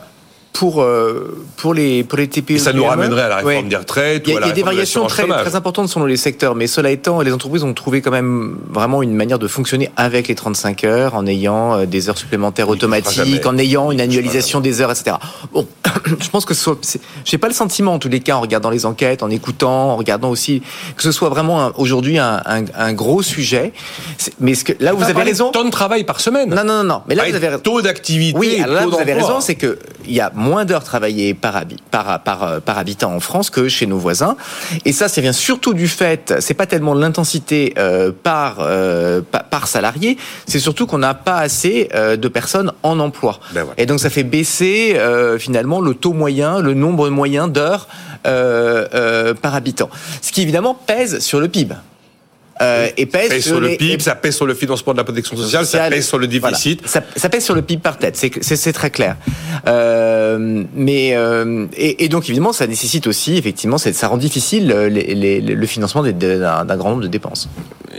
pour 0.54 0.82
euh, 0.82 1.36
pour 1.56 1.74
les 1.74 2.04
pour 2.04 2.16
les 2.16 2.28
TPE. 2.28 2.52
Et 2.52 2.58
ça 2.58 2.72
nous 2.72 2.84
ramènerait 2.84 3.22
à 3.22 3.28
la 3.28 3.36
réforme 3.36 3.54
ouais. 3.56 3.62
des 3.64 3.76
retraites. 3.76 4.22
Il 4.26 4.34
y 4.34 4.36
a, 4.36 4.40
il 4.40 4.46
y 4.46 4.50
a 4.50 4.52
des 4.52 4.62
variations 4.62 5.04
très 5.06 5.26
très 5.26 5.56
importantes 5.56 5.88
selon 5.88 6.06
les 6.06 6.16
secteurs, 6.16 6.54
mais 6.54 6.68
cela 6.68 6.90
étant, 6.90 7.20
les 7.20 7.32
entreprises 7.32 7.64
ont 7.64 7.74
trouvé 7.74 8.00
quand 8.00 8.12
même 8.12 8.56
vraiment 8.70 9.02
une 9.02 9.14
manière 9.14 9.40
de 9.40 9.48
fonctionner 9.48 9.90
avec 9.96 10.28
les 10.28 10.36
35 10.36 10.84
heures, 10.84 11.14
en 11.16 11.26
ayant 11.26 11.74
euh, 11.74 11.86
des 11.86 12.08
heures 12.08 12.16
supplémentaires 12.16 12.68
automatiques, 12.68 13.44
en 13.44 13.58
ayant 13.58 13.90
une 13.90 14.00
annualisation 14.00 14.60
des 14.60 14.80
heures, 14.80 14.92
etc. 14.92 15.16
Bon, 15.52 15.66
je 16.20 16.28
pense 16.30 16.44
que 16.44 16.54
ce 16.54 16.70
j'ai 17.24 17.38
pas 17.38 17.48
le 17.48 17.54
sentiment 17.54 17.94
en 17.94 17.98
tous 17.98 18.08
les 18.08 18.20
cas 18.20 18.36
en 18.36 18.40
regardant 18.40 18.70
les 18.70 18.86
enquêtes, 18.86 19.24
en 19.24 19.30
écoutant, 19.30 19.90
en 19.90 19.96
regardant 19.96 20.30
aussi 20.30 20.62
que 20.96 21.02
ce 21.02 21.10
soit 21.10 21.30
vraiment 21.30 21.72
aujourd'hui 21.76 22.18
un, 22.18 22.40
un, 22.46 22.64
un, 22.76 22.92
gros 22.92 23.22
sujet. 23.22 23.72
Mais 24.38 24.54
ce 24.54 24.62
que 24.62 24.72
là 24.78 24.92
vous 24.92 25.02
avez 25.02 25.22
raison. 25.22 25.50
Temps 25.50 25.64
de 25.64 25.70
travail 25.70 26.04
par 26.04 26.20
semaine. 26.20 26.48
Non 26.48 26.62
non 26.62 26.76
non 26.76 26.84
non. 26.84 27.02
Mais 27.08 27.16
là 27.16 27.24
vous 27.28 27.34
avez 27.34 27.58
taux 27.60 27.82
d'activité. 27.82 28.38
Oui, 28.38 28.62
là 28.64 28.86
vous 28.86 29.00
avez 29.00 29.14
raison, 29.14 29.40
c'est 29.40 29.56
que 29.56 29.80
il 30.06 30.14
y 30.14 30.20
a 30.20 30.30
moins 30.34 30.64
d'heures 30.64 30.84
travaillées 30.84 31.34
par, 31.34 31.62
par, 31.90 32.20
par, 32.20 32.60
par, 32.60 32.78
habitant 32.78 33.14
en 33.14 33.20
France 33.20 33.50
que 33.50 33.68
chez 33.68 33.86
nos 33.86 33.98
voisins. 33.98 34.36
Et 34.84 34.92
ça, 34.92 35.08
ça 35.08 35.20
vient 35.20 35.32
surtout 35.32 35.74
du 35.74 35.88
fait, 35.88 36.34
c'est 36.40 36.54
pas 36.54 36.66
tellement 36.66 36.94
l'intensité 36.94 37.74
euh, 37.78 38.12
par, 38.22 38.56
euh, 38.60 39.20
par 39.50 39.66
salarié, 39.66 40.16
c'est 40.46 40.58
surtout 40.58 40.86
qu'on 40.86 40.98
n'a 40.98 41.14
pas 41.14 41.38
assez 41.38 41.88
euh, 41.94 42.16
de 42.16 42.28
personnes 42.28 42.72
en 42.82 42.98
emploi. 43.00 43.40
Ben. 43.52 43.66
Et 43.76 43.86
donc 43.86 44.00
ça 44.00 44.10
fait 44.10 44.22
baisser 44.22 44.94
euh, 44.96 45.38
finalement 45.38 45.80
le 45.80 45.94
taux 45.94 46.12
moyen, 46.12 46.60
le 46.60 46.74
nombre 46.74 47.08
moyen 47.08 47.48
d'heures 47.48 47.88
euh, 48.26 49.34
par 49.34 49.54
habitant. 49.54 49.90
Ce 50.22 50.32
qui 50.32 50.42
évidemment 50.42 50.74
pèse 50.74 51.20
sur 51.20 51.40
le 51.40 51.48
PIB. 51.48 51.74
Euh, 52.64 52.88
et 52.96 53.06
pèse, 53.06 53.28
ça 53.28 53.34
pèse 53.34 53.44
sur, 53.44 53.60
le. 53.60 53.76
PIB, 53.76 54.02
ça 54.02 54.14
pèse 54.14 54.36
sur 54.36 54.46
le 54.46 54.54
financement 54.54 54.92
de 54.92 54.98
la 54.98 55.04
protection 55.04 55.36
sociale, 55.36 55.66
ça 55.66 55.88
pèse 55.88 56.06
sur 56.06 56.18
le 56.18 56.26
déficit. 56.26 56.80
Voilà. 56.82 57.06
Ça, 57.10 57.20
ça, 57.20 57.28
pèse 57.28 57.44
sur 57.44 57.54
le 57.54 57.62
PIB 57.62 57.80
par 57.82 57.98
tête, 57.98 58.16
c'est 58.16 58.72
très 58.72 58.90
clair. 58.90 59.16
Euh, 59.66 60.64
mais 60.74 61.14
euh, 61.14 61.66
et, 61.76 62.04
et, 62.04 62.08
donc 62.08 62.28
évidemment, 62.28 62.52
ça 62.52 62.66
nécessite 62.66 63.06
aussi 63.06 63.36
effectivement, 63.36 63.78
ça 63.78 64.08
rend 64.08 64.16
difficile 64.16 64.68
les, 64.68 65.14
les, 65.14 65.40
le 65.40 65.66
financement 65.66 66.02
d'un 66.02 66.76
grand 66.76 66.90
nombre 66.90 67.02
de 67.02 67.08
dépenses. 67.08 67.48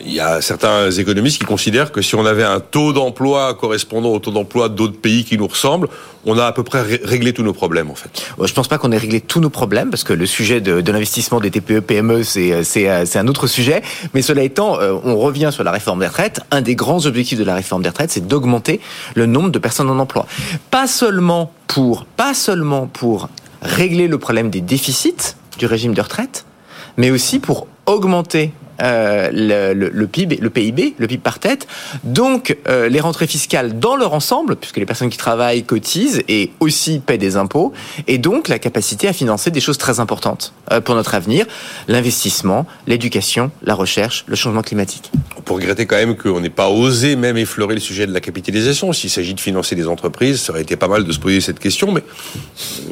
Il 0.04 0.14
y 0.14 0.20
a 0.20 0.42
certains 0.42 0.92
économistes 0.92 1.38
qui 1.38 1.46
considèrent 1.46 1.92
que 1.92 2.02
si 2.02 2.16
on 2.16 2.26
avait 2.26 2.44
un 2.44 2.60
taux 2.60 2.92
d'emploi 2.92 3.54
correspondant 3.54 4.10
au 4.10 4.20
taux 4.20 4.32
d'emploi 4.32 4.68
d'autres 4.70 5.00
pays 5.00 5.24
qui 5.24 5.38
nous 5.38 5.48
ressemblent, 5.48 5.88
on 6.26 6.38
a 6.38 6.46
à 6.46 6.52
peu 6.52 6.64
près 6.64 6.82
réglé 6.82 7.34
tous 7.34 7.44
nos 7.44 7.54
problèmes 7.54 7.92
en 7.92 7.96
fait. 7.96 8.26
Je 8.44 8.54
pense 8.54 8.68
pas 8.68 8.78
qu'on 8.78 8.92
ait 8.92 8.98
réglé 8.98 9.22
tous 9.22 9.40
nos 9.40 9.50
problèmes 9.50 9.92
parce 9.92 10.04
que 10.04 10.14
le 10.14 10.26
sujet 10.26 10.60
de, 10.60 10.92
l'investissement 10.92 11.40
des 11.40 11.52
TPE 11.52 11.80
PME 11.82 12.24
c'est 12.24 12.64
c'est 12.64 13.20
un 13.20 13.28
autre 13.28 13.48
sujet. 13.48 13.84
Mais 14.14 14.22
cela 14.22 14.42
étant, 14.42 14.78
on 15.04 15.18
revient 15.18 15.50
sur 15.52 15.64
la 15.64 15.72
réforme 15.72 16.00
des 16.00 16.08
retraites. 16.08 16.42
Un 16.52 16.62
des 16.62 16.76
grands 16.76 17.06
objectifs 17.06 17.38
de 17.38 17.44
la 17.44 17.56
réforme 17.56 17.84
des 17.84 17.90
retraites, 17.90 18.12
c'est 18.12 18.28
d'augmenter 18.28 18.80
le 19.14 19.28
nombre 19.28 19.50
de 19.50 19.60
personnes 19.60 19.90
en 19.90 20.00
emploi. 20.00 20.26
Pas 20.72 20.88
seulement 20.88 21.52
pour 21.68 23.30
régler 23.62 24.08
le 24.08 24.18
problème 24.18 24.50
des 24.50 24.62
déficits 24.62 25.36
du 25.58 25.66
régime 25.66 25.94
de 25.94 26.02
retraite, 26.02 26.46
mais 26.98 27.12
aussi 27.12 27.40
pour 27.40 27.68
augmenter 27.86 28.52
euh, 28.82 29.30
le, 29.32 29.74
le, 29.74 29.90
le, 29.90 30.08
PIB, 30.08 30.38
le 30.42 30.50
PIB, 30.50 30.96
le 30.98 31.08
PIB 31.08 31.22
par 31.22 31.40
tête. 31.40 31.68
Donc, 32.04 32.58
euh, 32.68 32.90
les 32.90 33.00
rentrées 33.00 33.28
fiscales 33.28 33.80
dans 33.80 33.96
leur 33.96 34.14
ensemble, 34.14 34.56
puisque 34.56 34.78
les 34.78 34.86
personnes 34.86 35.10
qui 35.10 35.18
travaillent 35.18 35.64
cotisent 35.64 36.24
et 36.28 36.52
aussi 36.60 37.00
paient 37.00 37.18
des 37.18 37.38
impôts, 37.38 37.74
et 38.08 38.18
donc 38.18 38.48
la 38.48 38.60
capacité 38.60 39.08
à 39.08 39.14
financer 39.14 39.52
des 39.52 39.62
choses 39.62 39.78
très 39.78 40.00
importantes 40.00 40.54
euh, 40.72 40.82
pour 40.82 40.96
notre 40.96 41.16
avenir 41.16 41.46
l'investissement, 41.88 42.66
l'éducation, 42.88 43.52
la 43.62 43.76
recherche, 43.76 44.26
le 44.28 44.36
changement 44.36 44.62
climatique. 44.62 45.12
On 45.38 45.42
peut 45.42 45.54
regretter 45.54 45.86
quand 45.86 45.96
même 45.96 46.16
qu'on 46.16 46.40
n'ait 46.40 46.50
pas 46.50 46.70
osé 46.70 47.16
même 47.16 47.38
effleurer 47.38 47.76
le 47.76 47.80
sujet 47.80 48.08
de 48.08 48.14
la 48.14 48.22
capitalisation. 48.22 48.92
S'il 48.94 49.10
s'agit 49.10 49.34
de 49.34 49.40
financer 49.40 49.76
des 49.76 49.88
entreprises, 49.88 50.42
ça 50.42 50.52
aurait 50.52 50.62
été 50.62 50.76
pas 50.76 50.88
mal 50.88 51.04
de 51.04 51.12
se 51.12 51.20
poser 51.20 51.42
cette 51.42 51.60
question, 51.60 51.92
mais 51.92 52.04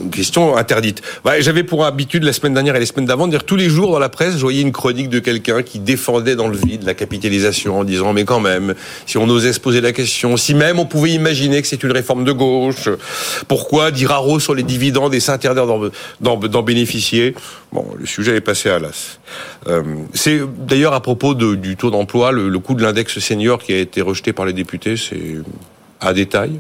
une 0.01 0.11
question 0.11 0.55
interdite. 0.55 1.01
Ouais, 1.25 1.41
J'avais 1.41 1.63
pour 1.63 1.85
habitude 1.85 2.23
la 2.23 2.33
semaine 2.33 2.53
dernière 2.53 2.75
et 2.75 2.79
les 2.79 2.85
semaines 2.85 3.05
d'avant 3.05 3.27
de 3.27 3.31
dire 3.31 3.43
tous 3.43 3.55
les 3.55 3.69
jours 3.69 3.91
dans 3.91 3.99
la 3.99 4.09
presse, 4.09 4.35
je 4.35 4.41
voyais 4.41 4.61
une 4.61 4.71
chronique 4.71 5.09
de 5.09 5.19
quelqu'un 5.19 5.63
qui 5.63 5.72
qui 5.73 5.79
défendait 5.79 6.35
dans 6.35 6.49
le 6.49 6.55
vide 6.55 6.83
la 6.83 6.93
capitalisation 6.93 7.79
en 7.79 7.83
disant 7.83 8.13
mais 8.13 8.25
quand 8.25 8.39
même, 8.39 8.75
si 9.07 9.17
on 9.17 9.27
osait 9.27 9.53
se 9.53 9.59
poser 9.59 9.81
la 9.81 9.91
question, 9.91 10.37
si 10.37 10.53
même 10.53 10.77
on 10.77 10.85
pouvait 10.85 11.09
imaginer 11.09 11.63
que 11.63 11.67
c'est 11.67 11.81
une 11.81 11.91
réforme 11.91 12.25
de 12.25 12.31
gauche, 12.31 12.89
pourquoi 13.47 13.89
dire 13.89 14.11
haro 14.11 14.39
sur 14.39 14.53
les 14.53 14.61
dividendes 14.61 15.15
et 15.15 15.19
s'interdire 15.19 15.65
d'en 16.21 16.61
bénéficier? 16.61 17.33
Bon, 17.71 17.87
le 17.97 18.05
sujet 18.05 18.35
est 18.35 18.41
passé 18.41 18.69
à 18.69 18.77
l'as. 18.77 19.17
Euh, 19.65 19.81
c'est 20.13 20.41
d'ailleurs 20.59 20.93
à 20.93 21.01
propos 21.01 21.33
du 21.33 21.75
taux 21.75 21.89
d'emploi, 21.89 22.31
le, 22.31 22.49
le 22.49 22.59
coût 22.59 22.75
de 22.75 22.83
l'index 22.83 23.17
senior 23.17 23.57
qui 23.57 23.73
a 23.73 23.79
été 23.79 24.01
rejeté 24.01 24.31
par 24.31 24.45
les 24.45 24.53
députés, 24.53 24.95
c'est 24.95 25.39
à 25.99 26.13
détail? 26.13 26.59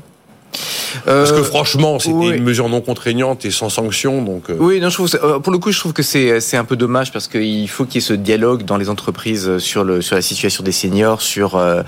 Parce 1.05 1.31
que 1.31 1.43
franchement, 1.43 1.99
c'était 1.99 2.13
oui. 2.13 2.37
une 2.37 2.43
mesure 2.43 2.69
non 2.69 2.81
contraignante 2.81 3.45
et 3.45 3.51
sans 3.51 3.69
sanction, 3.69 4.21
donc. 4.21 4.49
Euh... 4.49 4.55
Oui, 4.59 4.79
non, 4.79 4.89
je 4.89 4.95
trouve 4.95 5.09
euh, 5.23 5.39
pour 5.39 5.51
le 5.51 5.59
coup, 5.59 5.71
je 5.71 5.79
trouve 5.79 5.93
que 5.93 6.03
c'est 6.03 6.39
c'est 6.39 6.57
un 6.57 6.65
peu 6.65 6.75
dommage 6.75 7.11
parce 7.11 7.27
qu'il 7.27 7.69
faut 7.69 7.85
qu'il 7.85 7.95
y 7.95 7.97
ait 7.97 8.01
ce 8.01 8.13
dialogue 8.13 8.63
dans 8.63 8.77
les 8.77 8.89
entreprises 8.89 9.57
sur 9.57 9.83
le 9.83 10.01
sur 10.01 10.15
la 10.15 10.21
situation 10.21 10.63
des 10.63 10.71
seniors, 10.71 11.21
sur 11.21 11.55
euh, 11.55 11.81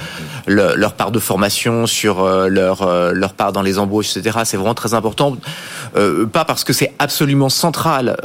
le, 0.48 0.76
leur 0.76 0.94
part 0.94 1.12
de 1.12 1.20
formation, 1.20 1.88
sur 1.88 2.24
euh, 2.24 2.48
leur 2.48 2.82
euh, 2.82 3.12
leur 3.14 3.34
part 3.34 3.52
dans 3.52 3.62
les 3.62 3.78
embauches, 3.78 4.16
etc. 4.16 4.40
C'est 4.46 4.58
vraiment 4.58 4.74
très 4.74 4.94
important. 4.94 5.36
pas 6.32 6.46
parce 6.46 6.64
que 6.64 6.74
c'est 6.74 6.94
absolument 7.00 7.50
central 7.50 8.18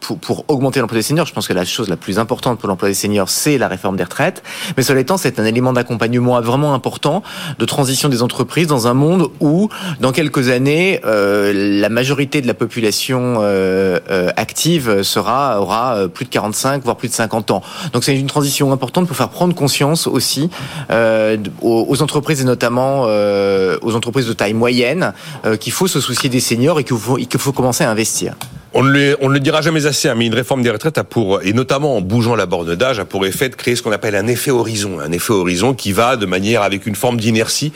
pour 0.00 0.18
pour 0.18 0.44
augmenter 0.48 0.80
l'emploi 0.80 0.98
des 0.98 1.02
seniors. 1.02 1.26
Je 1.26 1.32
pense 1.32 1.48
que 1.48 1.52
la 1.52 1.64
chose 1.64 1.88
la 1.88 1.96
plus 1.96 2.18
importante 2.18 2.58
pour 2.58 2.68
l'emploi 2.68 2.88
des 2.88 2.94
seniors, 2.94 3.28
c'est 3.28 3.58
la 3.58 3.68
réforme 3.68 3.96
des 3.96 4.04
retraites. 4.04 4.42
Mais 4.76 4.82
cela 4.82 5.00
étant, 5.00 5.16
c'est 5.16 5.38
un 5.38 5.44
élément 5.44 5.72
d'accompagnement 5.72 6.40
vraiment 6.40 6.74
important 6.74 7.22
de 7.58 7.64
transition 7.64 8.08
des 8.08 8.22
entreprises 8.22 8.66
dans 8.66 8.86
un 8.86 8.94
monde 8.94 9.30
où, 9.40 9.63
dans 10.00 10.12
quelques 10.12 10.48
années, 10.48 11.00
euh, 11.04 11.80
la 11.80 11.88
majorité 11.88 12.40
de 12.40 12.46
la 12.46 12.54
population 12.54 13.36
euh, 13.40 13.98
euh, 14.10 14.30
active 14.36 15.02
aura 15.16 16.08
plus 16.12 16.24
de 16.24 16.30
45 16.30 16.82
voire 16.82 16.96
plus 16.96 17.08
de 17.08 17.14
50 17.14 17.50
ans. 17.50 17.62
Donc 17.92 18.04
c'est 18.04 18.18
une 18.18 18.26
transition 18.26 18.72
importante 18.72 19.06
pour 19.06 19.16
faire 19.16 19.28
prendre 19.28 19.54
conscience 19.54 20.06
aussi 20.06 20.50
euh, 20.90 21.36
aux, 21.62 22.02
entreprises 22.02 22.40
et 22.40 22.44
notamment 22.44 23.04
euh, 23.06 23.78
aux 23.82 23.94
entreprises 23.94 24.26
de 24.26 24.32
taille 24.32 24.54
moyenne 24.54 25.12
qu'il 25.60 25.72
faut 25.72 25.86
se 25.86 26.00
soucier 26.00 26.28
des 26.28 26.40
seniors 26.40 26.80
et 26.80 26.84
qu'il 26.84 26.96
faut 26.96 27.52
commencer 27.52 27.84
à 27.84 27.90
investir. 27.90 28.34
On 28.76 28.82
ne, 28.82 28.90
le, 28.90 29.16
on 29.20 29.28
ne 29.28 29.34
le 29.34 29.40
dira 29.40 29.62
jamais 29.62 29.86
assez, 29.86 30.08
hein, 30.08 30.16
mais 30.16 30.26
une 30.26 30.34
réforme 30.34 30.62
des 30.62 30.70
retraites 30.70 30.98
a 30.98 31.04
pour, 31.04 31.40
et 31.42 31.52
notamment 31.52 31.96
en 31.96 32.00
bougeant 32.00 32.34
la 32.34 32.46
borne 32.46 32.74
d'âge, 32.74 32.98
a 32.98 33.04
pour 33.04 33.24
effet 33.24 33.48
de 33.48 33.54
créer 33.54 33.76
ce 33.76 33.82
qu'on 33.82 33.92
appelle 33.92 34.16
un 34.16 34.26
effet 34.26 34.50
horizon. 34.50 34.98
Un 34.98 35.12
effet 35.12 35.32
horizon 35.32 35.74
qui 35.74 35.92
va 35.92 36.16
de 36.16 36.26
manière 36.26 36.62
avec 36.62 36.84
une 36.86 36.96
forme 36.96 37.18
d'inertie, 37.18 37.72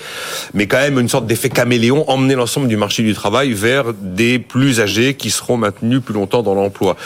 mais 0.55 0.67
quand 0.67 0.79
même 0.79 0.99
une 0.99 1.09
sorte 1.09 1.27
d'effet 1.27 1.51
caméléon, 1.51 2.05
emmener 2.11 2.35
l'ensemble 2.35 2.67
du 2.67 2.77
marché 2.77 3.05
du 3.05 3.15
travail 3.15 3.53
vers 3.53 3.95
des 3.95 4.41
plus 4.41 4.81
âgés 4.81 5.15
qui 5.15 5.31
seront 5.31 5.57
maintenus 5.57 6.01
plus 6.05 6.15
longtemps 6.15 6.43
dans 6.43 6.55
l'emploi. 6.55 6.97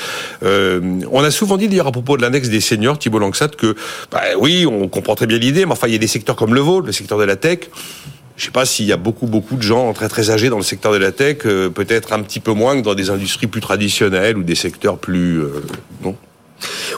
Euh, 0.43 0.81
on 1.11 1.23
a 1.23 1.31
souvent 1.31 1.59
dit 1.59 1.69
d'ailleurs 1.69 1.89
à 1.89 1.93
propos 1.93 2.17
de 2.17 2.23
l'index 2.23 2.49
des 2.49 2.63
seniors, 2.63 2.99
Thibault 2.99 3.19
Langsat, 3.19 3.49
que 3.49 3.77
bah, 4.11 4.23
oui, 4.39 4.65
on 4.65 4.89
comprend 4.89 5.15
très 5.15 5.27
bien 5.27 5.37
l'idée, 5.37 5.67
mais 5.67 5.73
enfin 5.73 5.87
il 5.89 5.93
y 5.93 5.97
a 5.97 5.99
des 5.99 6.07
secteurs 6.07 6.37
comme 6.37 6.55
le 6.55 6.61
vôtre, 6.61 6.87
le 6.87 6.93
secteur 6.93 7.19
de 7.19 7.25
la 7.25 7.37
tech, 7.37 7.59
Je 8.37 8.47
sais 8.47 8.51
pas 8.51 8.65
s'il 8.65 8.87
y 8.87 8.93
a 8.93 8.97
beaucoup, 8.97 9.27
beaucoup 9.27 9.57
de 9.57 9.63
gens 9.63 9.93
très, 9.93 10.09
très 10.09 10.31
âgés 10.31 10.49
dans 10.49 10.57
le 10.57 10.63
secteur 10.63 10.93
de 10.93 10.99
la 10.99 11.13
tech, 11.13 11.39
euh, 11.45 11.69
peut-être 11.69 12.13
un 12.13 12.23
petit 12.23 12.41
peu 12.41 12.53
moins 12.53 12.77
que 12.77 12.83
dans 12.83 12.95
des 12.95 13.11
industries 13.11 13.47
plus 13.47 13.61
traditionnelles 13.61 14.37
ou 14.37 14.43
des 14.43 14.55
secteurs 14.55 14.99
plus, 14.99 15.41
euh, 15.41 15.63
non? 16.03 16.17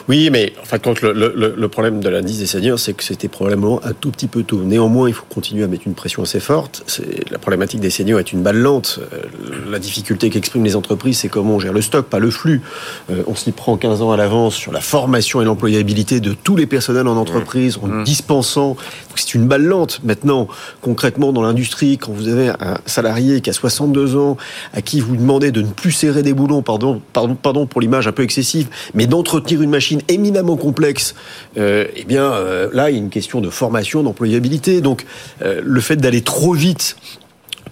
Oui, 0.07 0.29
mais 0.31 0.53
enfin, 0.61 0.79
quand 0.79 1.01
le, 1.01 1.11
le, 1.13 1.55
le 1.57 1.67
problème 1.67 1.99
de 1.99 2.09
l'indice 2.09 2.39
des 2.39 2.45
seniors, 2.45 2.79
c'est 2.79 2.93
que 2.93 3.03
c'était 3.03 3.27
probablement 3.27 3.79
un 3.83 3.93
tout 3.93 4.11
petit 4.11 4.27
peu 4.27 4.43
tôt. 4.43 4.61
Néanmoins, 4.63 5.07
il 5.07 5.13
faut 5.13 5.25
continuer 5.27 5.63
à 5.63 5.67
mettre 5.67 5.87
une 5.87 5.93
pression 5.93 6.23
assez 6.23 6.39
forte. 6.39 6.83
La 7.31 7.37
problématique 7.37 7.79
des 7.79 7.89
seniors 7.89 8.19
est 8.19 8.31
une 8.31 8.41
balle 8.41 8.57
lente. 8.57 8.99
Euh, 9.13 9.21
la 9.69 9.79
difficulté 9.79 10.29
qu'expriment 10.29 10.63
les 10.63 10.75
entreprises, 10.75 11.19
c'est 11.19 11.29
comment 11.29 11.55
on 11.55 11.59
gère 11.59 11.73
le 11.73 11.81
stock, 11.81 12.07
pas 12.07 12.19
le 12.19 12.29
flux. 12.29 12.61
Euh, 13.09 13.23
on 13.27 13.35
s'y 13.35 13.51
prend 13.51 13.77
15 13.77 14.01
ans 14.01 14.11
à 14.11 14.17
l'avance 14.17 14.55
sur 14.55 14.71
la 14.71 14.81
formation 14.81 15.41
et 15.41 15.45
l'employabilité 15.45 16.19
de 16.19 16.33
tous 16.33 16.55
les 16.55 16.65
personnels 16.65 17.07
en 17.07 17.17
entreprise, 17.17 17.77
en 17.81 17.87
mmh. 17.87 18.03
dispensant. 18.03 18.75
C'est 19.15 19.33
une 19.33 19.47
balle 19.47 19.63
lente. 19.63 20.01
Maintenant, 20.03 20.47
concrètement, 20.81 21.33
dans 21.33 21.41
l'industrie, 21.41 21.97
quand 21.97 22.11
vous 22.11 22.27
avez 22.27 22.49
un 22.49 22.77
salarié 22.85 23.41
qui 23.41 23.49
a 23.49 23.53
62 23.53 24.15
ans, 24.17 24.37
à 24.73 24.81
qui 24.81 24.99
vous 24.99 25.15
demandez 25.15 25.51
de 25.51 25.61
ne 25.61 25.67
plus 25.67 25.91
serrer 25.91 26.23
des 26.23 26.33
boulons, 26.33 26.61
pardon, 26.61 27.01
pardon, 27.13 27.35
pardon 27.35 27.65
pour 27.65 27.81
l'image 27.81 28.07
un 28.07 28.11
peu 28.11 28.23
excessive, 28.23 28.67
mais 28.93 29.07
d'entretenir 29.07 29.54
une 29.61 29.69
machine 29.69 30.01
éminemment 30.07 30.57
complexe, 30.57 31.15
euh, 31.57 31.85
eh 31.95 32.03
bien 32.03 32.23
euh, 32.23 32.69
là, 32.73 32.89
il 32.89 32.93
y 32.93 32.95
a 32.97 33.01
une 33.01 33.09
question 33.09 33.41
de 33.41 33.49
formation, 33.49 34.03
d'employabilité. 34.03 34.81
Donc, 34.81 35.05
euh, 35.41 35.61
le 35.63 35.81
fait 35.81 35.95
d'aller 35.95 36.21
trop 36.21 36.53
vite 36.53 36.97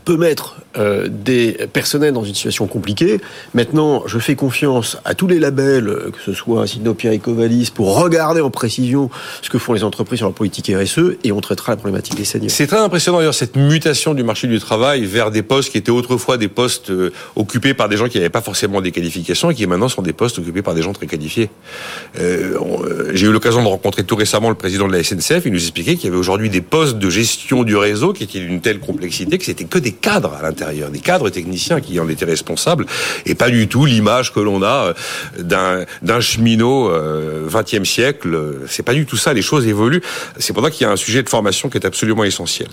peut 0.06 0.18
mettre 0.18 0.58
euh, 0.76 1.08
des 1.08 1.52
personnels 1.72 2.14
dans 2.14 2.24
une 2.24 2.34
situation 2.34 2.66
compliquée. 2.66 3.22
Maintenant, 3.54 4.04
je 4.08 4.18
fais 4.18 4.36
confiance 4.36 4.98
à 5.06 5.14
tous 5.14 5.28
les 5.28 5.38
labels, 5.38 5.88
euh, 5.88 6.10
que 6.12 6.20
ce 6.26 6.34
soit 6.34 6.66
Sinopia 6.66 7.14
et 7.14 7.20
Covalis, 7.20 7.70
pour 7.72 8.02
regarder 8.02 8.42
en 8.42 8.50
précision 8.50 9.12
ce 9.44 9.52
que 9.52 9.60
font 9.60 9.74
les 9.74 9.84
entreprises 9.84 10.18
sur 10.18 10.26
leur 10.26 10.34
politique 10.34 10.72
RSE 10.76 11.18
et 11.24 11.32
on 11.32 11.42
traitera 11.42 11.74
la 11.74 11.76
problématique 11.76 12.16
des 12.16 12.26
seniors. 12.26 12.50
C'est 12.50 12.66
très 12.66 12.80
impressionnant 12.80 13.20
d'ailleurs 13.20 13.36
cette 13.36 13.56
mutation 13.56 14.16
du 14.16 14.24
marché 14.24 14.48
du 14.48 14.60
travail 14.60 15.06
vers 15.06 15.30
des 15.30 15.44
postes 15.44 15.72
qui 15.72 15.78
étaient 15.78 15.92
autrefois 15.92 16.38
des 16.38 16.48
postes 16.48 16.90
euh, 16.90 17.12
occupés 17.36 17.76
par 17.76 17.88
des 17.88 17.98
gens 17.98 18.08
qui 18.08 18.18
n'avaient 18.18 18.32
pas 18.32 18.42
forcément 18.42 18.82
des 18.82 18.92
qualifications 18.92 19.52
et 19.52 19.56
qui 19.56 19.68
maintenant 19.68 19.90
sont 19.90 20.02
des 20.02 20.14
postes 20.14 20.40
occupés 20.40 20.64
par 20.64 20.74
des 20.74 20.82
gens 20.82 20.94
très 20.94 21.06
qualifiés. 21.06 21.52
J'ai 22.16 23.28
eu 23.28 23.32
l'occasion 23.32 23.62
de 23.62 23.68
rencontrer 23.68 24.04
tout 24.04 24.16
récemment 24.16 24.50
le 24.50 24.56
président 24.56 24.88
de 24.88 24.94
la 24.94 25.04
SNCF. 25.04 25.46
Il 25.46 25.52
nous 25.52 25.62
expliquait 25.62 25.98
qu'il 25.98 26.06
y 26.06 26.08
avait 26.08 26.18
aujourd'hui 26.18 26.50
des 26.50 26.62
postes 26.62 26.98
de 26.98 27.10
gestion 27.12 27.62
du 27.62 27.76
réseau 27.76 28.12
qui 28.14 28.24
étaient 28.24 28.40
d'une 28.40 28.62
telle 28.62 28.80
complexité 28.80 29.38
que 29.38 29.46
c'était 29.46 29.66
que 29.66 29.78
des 29.78 29.92
cadres 29.92 30.34
à 30.34 30.42
l'intérieur 30.42 30.63
des 30.72 31.00
cadres 31.00 31.30
techniciens 31.30 31.82
qui 31.82 32.00
en 32.00 32.08
étaient 32.08 32.26
responsables, 32.26 32.86
et 33.26 33.36
pas 33.36 33.50
du 33.50 33.68
tout 33.68 33.86
l'image 33.86 34.34
que 34.34 34.40
l'on 34.40 34.62
a 34.64 34.94
euh, 35.38 35.86
d'un 36.02 36.22
cheminot 36.22 36.90
20e 36.90 37.82
euh, 37.82 37.84
siècle. 37.84 38.60
C'est 38.68 38.84
pas 38.84 38.94
du 38.94 39.06
tout 39.06 39.18
ça. 39.18 39.34
Les 39.34 39.42
choses 39.42 39.68
évoluent. 39.68 40.02
C'est 40.38 40.54
pour 40.54 40.64
ça 40.64 40.72
qu'il 40.72 40.86
y 40.86 40.90
a 40.90 40.92
un 40.92 40.98
sujet 40.98 41.24
de 41.24 41.30
formation 41.30 41.70
qui 41.70 41.78
est 41.78 41.86
absolument 41.86 42.24
essentiel. 42.24 42.70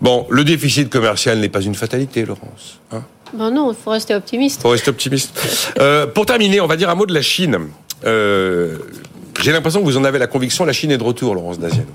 Bon, 0.00 0.26
le 0.30 0.44
déficit 0.44 0.90
commercial 0.90 1.38
n'est 1.38 1.48
pas 1.48 1.62
une 1.62 1.74
fatalité, 1.74 2.24
Laurence. 2.24 2.80
Hein? 2.92 3.02
Ben 3.32 3.50
non, 3.50 3.72
il 3.72 3.76
faut 3.76 3.90
rester 3.90 4.14
optimiste. 4.14 4.60
Il 4.60 4.62
faut 4.62 4.70
rester 4.70 4.90
optimiste. 4.90 5.32
Euh, 5.80 6.06
pour 6.06 6.26
terminer, 6.26 6.60
on 6.60 6.66
va 6.66 6.76
dire 6.76 6.90
un 6.90 6.94
mot 6.94 7.06
de 7.06 7.14
la 7.14 7.22
Chine. 7.22 7.58
J'ai 8.04 9.52
l'impression 9.52 9.80
que 9.80 9.84
vous 9.84 9.96
en 9.96 10.04
avez 10.04 10.18
la 10.18 10.26
conviction, 10.26 10.64
la 10.64 10.72
Chine 10.72 10.90
est 10.90 10.98
de 10.98 11.02
retour, 11.02 11.34
Laurence 11.34 11.58
Daziano. 11.58 11.90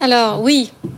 Alors 0.00 0.42
oui, 0.42 0.70
euh, 0.84 0.88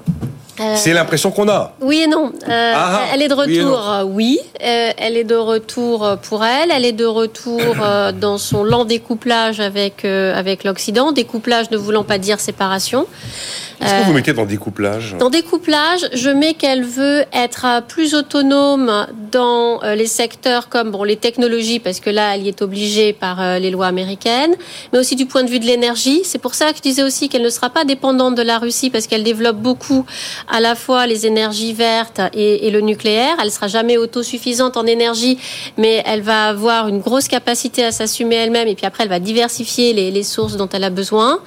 c'est 0.77 0.93
l'impression 0.93 1.31
qu'on 1.31 1.49
a. 1.49 1.73
Oui 1.81 2.03
et 2.03 2.07
non. 2.07 2.33
Euh, 2.49 2.73
ah, 2.75 3.03
elle 3.13 3.23
est 3.23 3.29
de 3.29 3.35
retour, 3.35 3.83
oui. 4.07 4.39
Euh, 4.63 4.91
elle 4.97 5.17
est 5.17 5.25
de 5.25 5.35
retour 5.35 6.17
pour 6.23 6.45
elle. 6.45 6.71
Elle 6.71 6.85
est 6.85 6.93
de 6.93 7.05
retour 7.05 7.61
dans 8.21 8.39
son 8.39 8.65
lent 8.65 8.85
découplage 8.85 9.61
avec 9.61 10.05
avec 10.05 10.65
l'Occident. 10.65 11.13
Découplage 11.13 11.71
ne 11.71 11.77
voulant 11.77 12.05
pas 12.05 12.19
dire 12.19 12.41
séparation. 12.41 13.07
Qu'est-ce 13.79 14.01
que 14.01 14.07
vous 14.07 14.15
mettez 14.15 14.33
dans 14.33 14.47
découplage? 14.47 15.17
Dans 15.19 15.29
découplage, 15.29 16.09
je 16.15 16.31
mets 16.31 16.55
qu'elle 16.55 16.83
veut 16.83 17.25
être 17.33 17.83
plus 17.87 18.15
autonome 18.15 19.07
dans 19.31 19.81
les 19.83 20.07
secteurs 20.07 20.71
comme 20.71 20.91
bon 20.91 21.05
les 21.05 21.17
technologies 21.17 21.79
parce 21.79 22.01
que 22.01 22.09
là 22.09 22.35
elle 22.35 22.45
y 22.45 22.49
est 22.49 22.63
obligée 22.63 23.13
par 23.13 23.59
les 23.59 23.71
lois 23.71 23.87
américaines, 23.87 24.55
mais 24.93 24.99
aussi 24.99 25.15
du 25.15 25.27
point 25.27 25.43
de 25.43 25.51
vue 25.51 25.61
de 25.61 25.67
l'énergie. 25.67 26.23
C'est 26.25 26.39
pour 26.39 26.55
ça 26.55 26.71
que 26.71 26.79
je 26.79 26.83
disais 26.83 27.03
aussi 27.03 27.29
qu'elle 27.29 27.43
ne 27.43 27.51
sera 27.51 27.69
pas 27.69 27.85
dépendante 27.85 28.35
de 28.35 28.43
la 28.43 28.59
Russie 28.59 28.89
parce 28.91 29.07
qu'elle 29.07 29.25
développe 29.25 29.57
beaucoup 29.57 30.07
à 30.49 30.61
la 30.61 30.75
fois 30.75 31.07
les 31.07 31.27
énergies 31.27 31.73
vertes 31.73 32.21
et, 32.33 32.71
le 32.71 32.81
nucléaire. 32.81 33.37
Elle 33.43 33.51
sera 33.51 33.69
jamais 33.69 33.97
autosuffisante 33.97 34.77
en 34.77 34.87
énergie, 34.87 35.39
mais 35.77 36.03
elle 36.07 36.23
va 36.23 36.49
avoir 36.49 36.89
une 36.89 37.01
grosse 37.01 37.29
capacité 37.29 37.85
à 37.85 37.93
s'assumer 37.93 38.37
elle-même. 38.37 38.69
Et 38.69 38.75
puis 38.75 38.87
après, 38.87 39.05
elle 39.05 39.11
va 39.11 39.21
diversifier 39.21 39.93
les, 39.93 40.23
sources 40.23 40.57
dont 40.57 40.69
elle 40.73 40.85
a 40.85 40.91
besoin. 40.91 41.39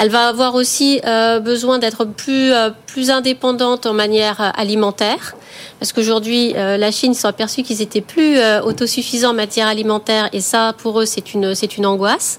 Elle 0.00 0.10
va 0.10 0.28
avoir 0.28 0.54
aussi 0.54 1.00
euh, 1.04 1.40
besoin 1.40 1.78
d'être 1.78 2.04
plus 2.04 2.52
euh, 2.52 2.70
plus 2.86 3.10
indépendante 3.10 3.86
en 3.86 3.92
manière 3.92 4.40
euh, 4.40 4.50
alimentaire. 4.54 5.34
Parce 5.78 5.92
qu'aujourd'hui, 5.92 6.52
la 6.52 6.90
Chine 6.90 7.14
s'est 7.14 7.26
aperçue 7.26 7.62
qu'ils 7.62 7.80
étaient 7.80 8.02
plus 8.02 8.38
autosuffisants 8.64 9.30
en 9.30 9.34
matière 9.34 9.66
alimentaire, 9.66 10.28
et 10.34 10.42
ça, 10.42 10.74
pour 10.76 11.00
eux, 11.00 11.06
c'est 11.06 11.32
une 11.32 11.54
c'est 11.54 11.78
une 11.78 11.86
angoisse. 11.86 12.38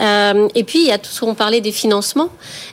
Euh, 0.00 0.48
et 0.54 0.64
puis, 0.64 0.80
il 0.80 0.86
y 0.86 0.92
a 0.92 0.98
tout 0.98 1.10
ce 1.10 1.20
qu'on 1.20 1.34
parlait 1.34 1.60
des 1.60 1.72
financements. 1.72 2.28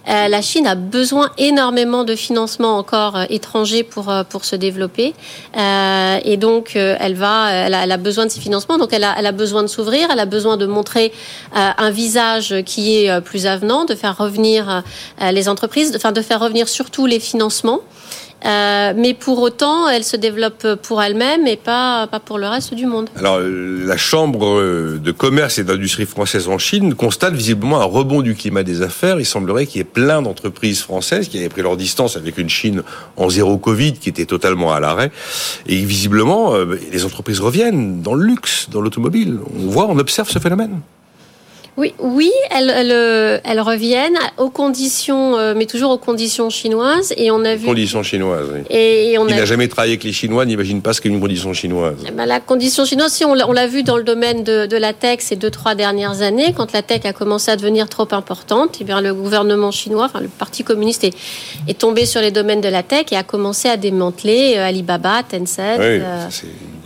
Euh, 0.10 0.28
la 0.28 0.42
Chine 0.42 0.68
a 0.68 0.76
besoin 0.76 1.32
énormément 1.38 2.04
de 2.04 2.16
financements 2.16 2.78
encore 2.78 3.16
euh, 3.16 3.26
étrangers 3.30 3.84
pour, 3.84 4.12
pour 4.30 4.46
se 4.46 4.56
développer. 4.56 5.14
et 5.56 6.38
donc, 6.38 6.76
elle, 6.76 7.16
va, 7.16 7.52
elle 7.52 7.92
a, 7.92 7.98
besoin 7.98 8.26
de 8.26 8.32
ces 8.32 8.40
financements. 8.40 8.78
Donc, 8.78 8.94
elle 8.94 9.04
a, 9.04 9.16
elle 9.18 9.26
a 9.26 9.32
besoin 9.32 9.62
de 9.62 9.68
s'ouvrir. 9.68 10.10
Elle 10.12 10.20
a 10.20 10.26
besoin 10.26 10.58
de 10.58 10.66
montrer 10.66 11.12
un 11.54 11.90
visage 11.90 12.56
qui 12.66 12.96
est 12.96 13.22
plus 13.22 13.46
avenant, 13.46 13.86
de 13.86 13.96
faire 13.96 14.18
revenir 14.18 14.84
les 15.22 15.50
entreprises, 15.50 15.94
enfin, 15.96 16.12
de 16.12 16.22
faire 16.22 16.40
revenir 16.40 16.68
surtout 16.68 17.06
les 17.06 17.20
financements. 17.20 17.82
Euh, 18.46 18.94
mais 18.96 19.14
pour 19.14 19.42
autant, 19.42 19.88
elle 19.88 20.04
se 20.04 20.18
développe 20.18 20.68
pour 20.84 21.02
elle-même 21.02 21.48
et 21.48 21.58
pas, 21.58 22.08
pas 22.08 22.20
pour 22.20 22.38
le 22.38 22.48
reste 22.48 22.74
du 22.74 22.86
monde. 22.86 23.10
Alors, 23.18 23.40
la 23.40 23.98
Chambre 23.98 24.62
de 24.98 25.12
commerce 25.12 25.60
et 25.60 25.64
d'industrie 25.64 26.06
française 26.06 26.48
en 26.50 26.58
Chine 26.58 26.96
constate 26.96 27.34
visiblement 27.34 27.80
un 27.80 27.86
rebond 27.86 28.22
du 28.22 28.36
climat 28.36 28.64
des 28.64 28.82
affaires. 28.82 29.20
Il 29.20 29.26
semblerait 29.26 29.66
qu'il 29.66 29.78
y 29.78 29.82
ait 29.82 29.86
plein 29.86 30.22
d'entreprises 30.22 30.82
françaises 30.82 31.30
qui 31.30 31.38
avaient 31.38 31.50
pris 31.50 31.62
leur 31.62 31.78
distance 31.78 32.18
avec 32.18 32.38
une 32.38 32.50
Chine 32.50 32.84
en 33.18 33.30
zéro 33.30 33.58
Covid 33.58 33.94
qui 33.94 34.10
était 34.10 34.26
totalement 34.26 34.74
à 34.74 34.80
l'arrêt. 34.80 35.12
Et 35.68 35.78
visiblement, 35.78 36.54
euh, 36.54 36.80
les 36.92 37.06
entreprises 37.06 37.40
reviennent 37.40 38.02
dans 38.02 38.14
le 38.14 38.26
luxe, 38.26 38.68
dans 38.72 38.82
l'automobile. 38.82 39.40
On 39.58 39.68
voit, 39.70 39.88
on 39.90 39.98
observe 39.98 40.30
ce 40.30 40.40
phénomène. 40.40 40.82
Oui, 41.76 41.94
oui, 42.00 42.32
elles, 42.52 42.70
elles, 42.70 43.42
elles, 43.44 43.62
reviennent 43.62 44.20
aux 44.38 44.52
conditions, 44.52 45.38
euh, 45.38 45.54
mais 45.56 45.66
toujours 45.66 45.90
aux 45.90 45.98
conditions 45.98 46.52
chinoises. 46.52 47.14
Et 47.18 47.32
on 47.32 47.44
a 47.44 47.56
vu. 47.56 47.66
Conditions 47.66 48.04
chinoises. 48.04 48.48
Oui. 48.54 48.60
Et, 48.70 49.18
on 49.18 49.28
Il 49.28 49.36
n'a 49.36 49.46
jamais 49.46 49.68
travaillé 49.68 49.94
avec 49.94 50.04
les 50.04 50.12
Chinois, 50.12 50.46
n'imagine 50.46 50.82
pas 50.82 50.94
ce 50.94 51.02
qu'est 51.02 51.10
une 51.10 51.20
condition 51.20 51.52
chinoise. 51.54 51.98
Eh 52.08 52.12
ben, 52.12 52.26
la 52.28 52.40
condition 52.40 52.86
chinoise, 52.86 53.12
si 53.12 53.26
on 53.26 53.34
l'a 53.34 53.68
vu 53.68 53.82
dans 53.82 53.98
le 53.98 54.04
domaine 54.04 54.44
de, 54.44 54.68
de, 54.68 54.78
la 54.78 54.94
tech 54.94 55.20
ces 55.22 55.36
deux 55.36 55.50
trois 55.50 55.74
dernières 55.74 56.22
années, 56.22 56.54
quand 56.56 56.74
la 56.74 56.84
tech 56.84 57.06
a 57.06 57.14
commencé 57.14 57.50
à 57.50 57.56
devenir 57.56 57.90
trop 57.90 58.08
importante, 58.12 58.78
eh 58.80 58.84
bien 58.84 59.02
le 59.02 59.14
gouvernement 59.14 59.72
chinois, 59.72 60.06
enfin 60.06 60.20
le 60.20 60.28
Parti 60.28 60.64
communiste 60.64 61.04
est, 61.04 61.16
est 61.68 61.78
tombé 61.80 62.06
sur 62.06 62.22
les 62.22 62.32
domaines 62.32 62.62
de 62.62 62.70
la 62.70 62.84
tech 62.84 63.06
et 63.12 63.16
a 63.16 63.24
commencé 63.24 63.68
à 63.68 63.78
démanteler 63.78 64.56
euh, 64.58 64.68
Alibaba, 64.68 65.24
Tencent. 65.24 65.80
Oui, 65.80 65.86
euh, 65.86 66.28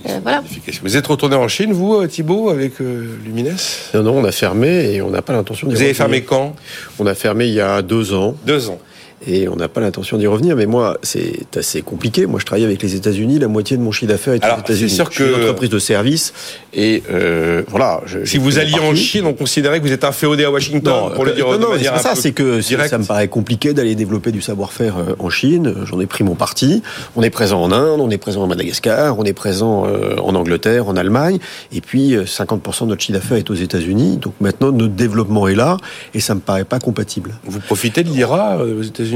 euh, 0.06 0.20
voilà. 0.22 0.44
Vous 0.84 0.98
êtes 0.98 1.08
retourné 1.08 1.36
en 1.36 1.48
Chine, 1.48 1.74
vous, 1.74 2.06
Thibault, 2.08 2.50
avec 2.50 2.80
Lumines? 2.80 3.56
Non, 3.94 4.04
non, 4.04 4.18
on 4.18 4.24
a 4.24 4.32
fermé 4.32 4.94
et 4.94 5.02
on 5.02 5.10
n'a 5.10 5.22
pas 5.22 5.34
l'intention 5.34 5.68
de 5.68 5.74
Vous 5.74 5.82
avez 5.82 5.94
fermé 5.94 6.22
quand? 6.22 6.56
On 7.00 7.06
a 7.08 7.16
fermé 7.16 7.48
il 7.48 7.54
y 7.54 7.62
a 7.62 7.82
deux 7.82 8.14
ans. 8.14 8.36
Deux 8.46 8.70
ans 8.70 8.80
et 9.26 9.48
on 9.48 9.56
n'a 9.56 9.68
pas 9.68 9.82
l'intention 9.82 10.18
d'y 10.18 10.28
revenir. 10.28 10.56
Mais 10.56 10.68
moi, 10.68 10.98
c'est 11.02 11.58
assez 11.58 11.82
compliqué. 11.82 12.28
Moi, 12.28 12.40
je 12.40 12.46
travaille 12.46 12.66
avec 12.66 12.84
les 12.84 12.96
États-Unis. 12.96 13.40
La 13.40 13.48
moitié 13.48 13.76
de 13.76 13.82
mon 13.82 13.92
chiffre 13.92 14.12
d'affaires 14.12 14.36
est 14.36 14.46
aux 14.46 14.60
États-Unis. 14.60 14.90
Sûr 14.90 15.10
que... 15.10 15.16
Je 15.16 15.24
suis 15.24 15.34
une 15.34 15.42
entreprise 15.42 15.70
de 15.70 15.80
service. 15.80 16.34
Et 16.74 17.02
euh, 17.12 17.64
voilà. 17.68 18.02
Je, 18.06 18.26
si 18.26 18.38
vous 18.38 18.60
alliez 18.60 18.80
en 18.80 18.94
Chine, 18.94 19.26
on 19.26 19.34
considérait 19.34 19.80
que 19.80 19.86
vous 19.86 19.92
êtes 19.92 20.04
inféodé 20.04 20.44
à 20.44 20.52
Washington. 20.52 20.94
Non, 20.94 21.10
pour 21.16 21.26
le 21.26 21.34
dire 21.34 21.48
non, 21.48 21.60
non 21.60 21.68
c'est 21.80 21.90
pas 21.90 21.98
ça. 21.98 22.16
C'est 22.16 22.32
que 22.32 22.62
ça 22.62 22.98
me 22.98 23.06
paraît 23.06 23.28
compliqué 23.28 23.74
d'aller 23.74 23.96
développer 23.96 24.32
du 24.32 24.42
savoir-faire 24.42 24.98
euh, 24.98 25.16
en 25.18 25.30
Chine. 25.30 25.74
J'en 25.86 26.00
ai 26.00 26.06
pris 26.06 26.24
mon 26.24 26.36
parti. 26.36 26.84
On 27.16 27.24
est 27.24 27.32
présent 27.32 27.62
en 27.62 27.72
Inde, 27.72 28.00
on 28.00 28.12
est 28.12 28.18
présent 28.18 28.44
en 28.44 28.48
Madagascar, 28.48 29.18
on 29.18 29.24
est 29.24 29.34
présent 29.34 29.88
euh, 29.88 30.16
en 30.18 30.36
Angleterre, 30.36 30.88
en 30.88 30.96
Allemagne. 30.96 31.40
Et 31.72 31.82
puis 31.82 32.16
50% 32.16 32.84
de 32.84 32.90
notre 32.90 33.02
chiffre 33.02 33.18
d'affaires 33.18 33.38
est 33.38 33.50
aux 33.50 33.56
États-Unis. 33.56 34.18
Donc 34.18 34.34
maintenant, 34.40 34.72
notre 34.72 34.94
développement 34.94 35.48
est 35.48 35.56
là, 35.56 35.78
et 36.14 36.20
ça 36.20 36.36
me 36.36 36.40
paraît 36.40 36.66
pas 36.66 36.80
compatible. 36.80 37.34
Vous 37.46 37.60
profitez 37.60 38.04
de 38.04 38.10
l'IRA 38.10 38.58
aux 38.58 38.84
États-Unis 38.84 39.07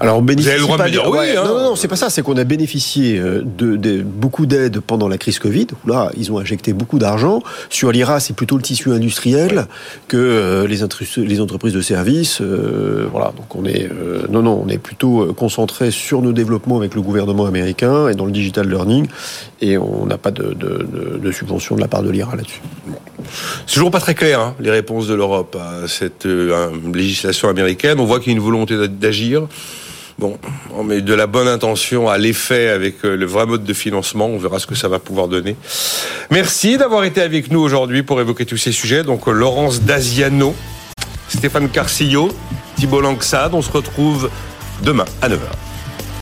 alors 0.00 0.16
on 0.16 0.22
bénéficie 0.22 0.48
Vous 0.48 0.72
avez 0.72 0.90
le 0.90 0.96
droit 0.96 1.10
de 1.10 1.18
oui. 1.18 1.36
Hein. 1.36 1.44
Non, 1.44 1.54
non, 1.54 1.62
non, 1.70 1.76
c'est 1.76 1.86
pas 1.86 1.96
ça. 1.96 2.08
C'est 2.08 2.22
qu'on 2.22 2.38
a 2.38 2.44
bénéficié 2.44 3.18
euh, 3.18 3.42
de, 3.44 4.02
beaucoup 4.02 4.46
d'aides 4.46 4.80
pendant 4.80 5.08
la 5.08 5.18
crise 5.18 5.38
Covid. 5.38 5.66
Où 5.84 5.90
là, 5.90 6.10
ils 6.16 6.32
ont 6.32 6.38
injecté 6.38 6.72
beaucoup 6.72 6.98
d'argent. 6.98 7.42
Sur 7.68 7.92
l'IRA, 7.92 8.18
c'est 8.18 8.32
plutôt 8.32 8.56
le 8.56 8.62
tissu 8.62 8.92
industriel 8.92 9.66
que 10.08 10.16
euh, 10.16 10.66
les, 10.66 10.78
les, 11.26 11.40
entreprises 11.40 11.74
de 11.74 11.82
services. 11.82 12.40
Euh, 12.40 13.08
voilà. 13.12 13.32
Donc 13.36 13.54
on 13.54 13.66
est 13.66 13.90
non, 14.30 14.42
non, 14.42 14.62
on 14.64 14.68
est 14.68 14.78
plutôt 14.78 15.34
concentré 15.34 15.90
sur 15.90 16.22
nos 16.22 16.32
développements 16.32 16.78
avec 16.78 16.94
le 16.94 17.02
gouvernement 17.02 17.44
américain 17.44 18.08
et 18.08 18.14
dans 18.14 18.24
le 18.24 18.32
digital 18.32 18.68
learning. 18.68 19.06
Et 19.60 19.76
on 19.76 20.06
n'a 20.06 20.16
pas 20.16 20.30
de, 20.30 20.54
de, 20.54 21.32
subvention 21.32 21.76
de 21.76 21.80
la 21.80 21.88
part 21.88 22.02
de 22.02 22.10
l'IRA 22.10 22.36
là-dessus. 22.36 22.62
C'est 23.66 23.74
toujours 23.74 23.90
pas 23.90 24.00
très 24.00 24.14
clair 24.14 24.40
hein, 24.40 24.54
les 24.60 24.70
réponses 24.70 25.06
de 25.06 25.14
l'Europe 25.14 25.56
à 25.60 25.86
cette 25.86 26.24
législation 26.24 27.48
américaine. 27.48 28.00
On 28.00 28.06
voit 28.06 28.18
qu'il 28.18 28.32
y 28.32 28.34
a 28.34 28.38
une 28.38 28.42
volonté 28.42 28.76
d'agir 28.88 29.46
Bon, 30.20 30.38
on 30.76 30.84
met 30.84 31.00
de 31.00 31.14
la 31.14 31.26
bonne 31.26 31.48
intention 31.48 32.10
à 32.10 32.18
l'effet 32.18 32.68
avec 32.68 33.06
euh, 33.06 33.16
le 33.16 33.24
vrai 33.24 33.46
mode 33.46 33.64
de 33.64 33.72
financement. 33.72 34.26
On 34.26 34.36
verra 34.36 34.58
ce 34.58 34.66
que 34.66 34.74
ça 34.74 34.86
va 34.86 34.98
pouvoir 34.98 35.28
donner. 35.28 35.56
Merci 36.30 36.76
d'avoir 36.76 37.04
été 37.04 37.22
avec 37.22 37.50
nous 37.50 37.60
aujourd'hui 37.60 38.02
pour 38.02 38.20
évoquer 38.20 38.44
tous 38.44 38.58
ces 38.58 38.70
sujets. 38.70 39.02
Donc, 39.02 39.26
Laurence 39.28 39.80
Daziano, 39.80 40.54
Stéphane 41.28 41.70
Carcillo, 41.70 42.28
Thibault 42.76 43.00
Langsade. 43.00 43.54
On 43.54 43.62
se 43.62 43.72
retrouve 43.72 44.28
demain 44.84 45.06
à 45.22 45.30
9h. 45.30 45.69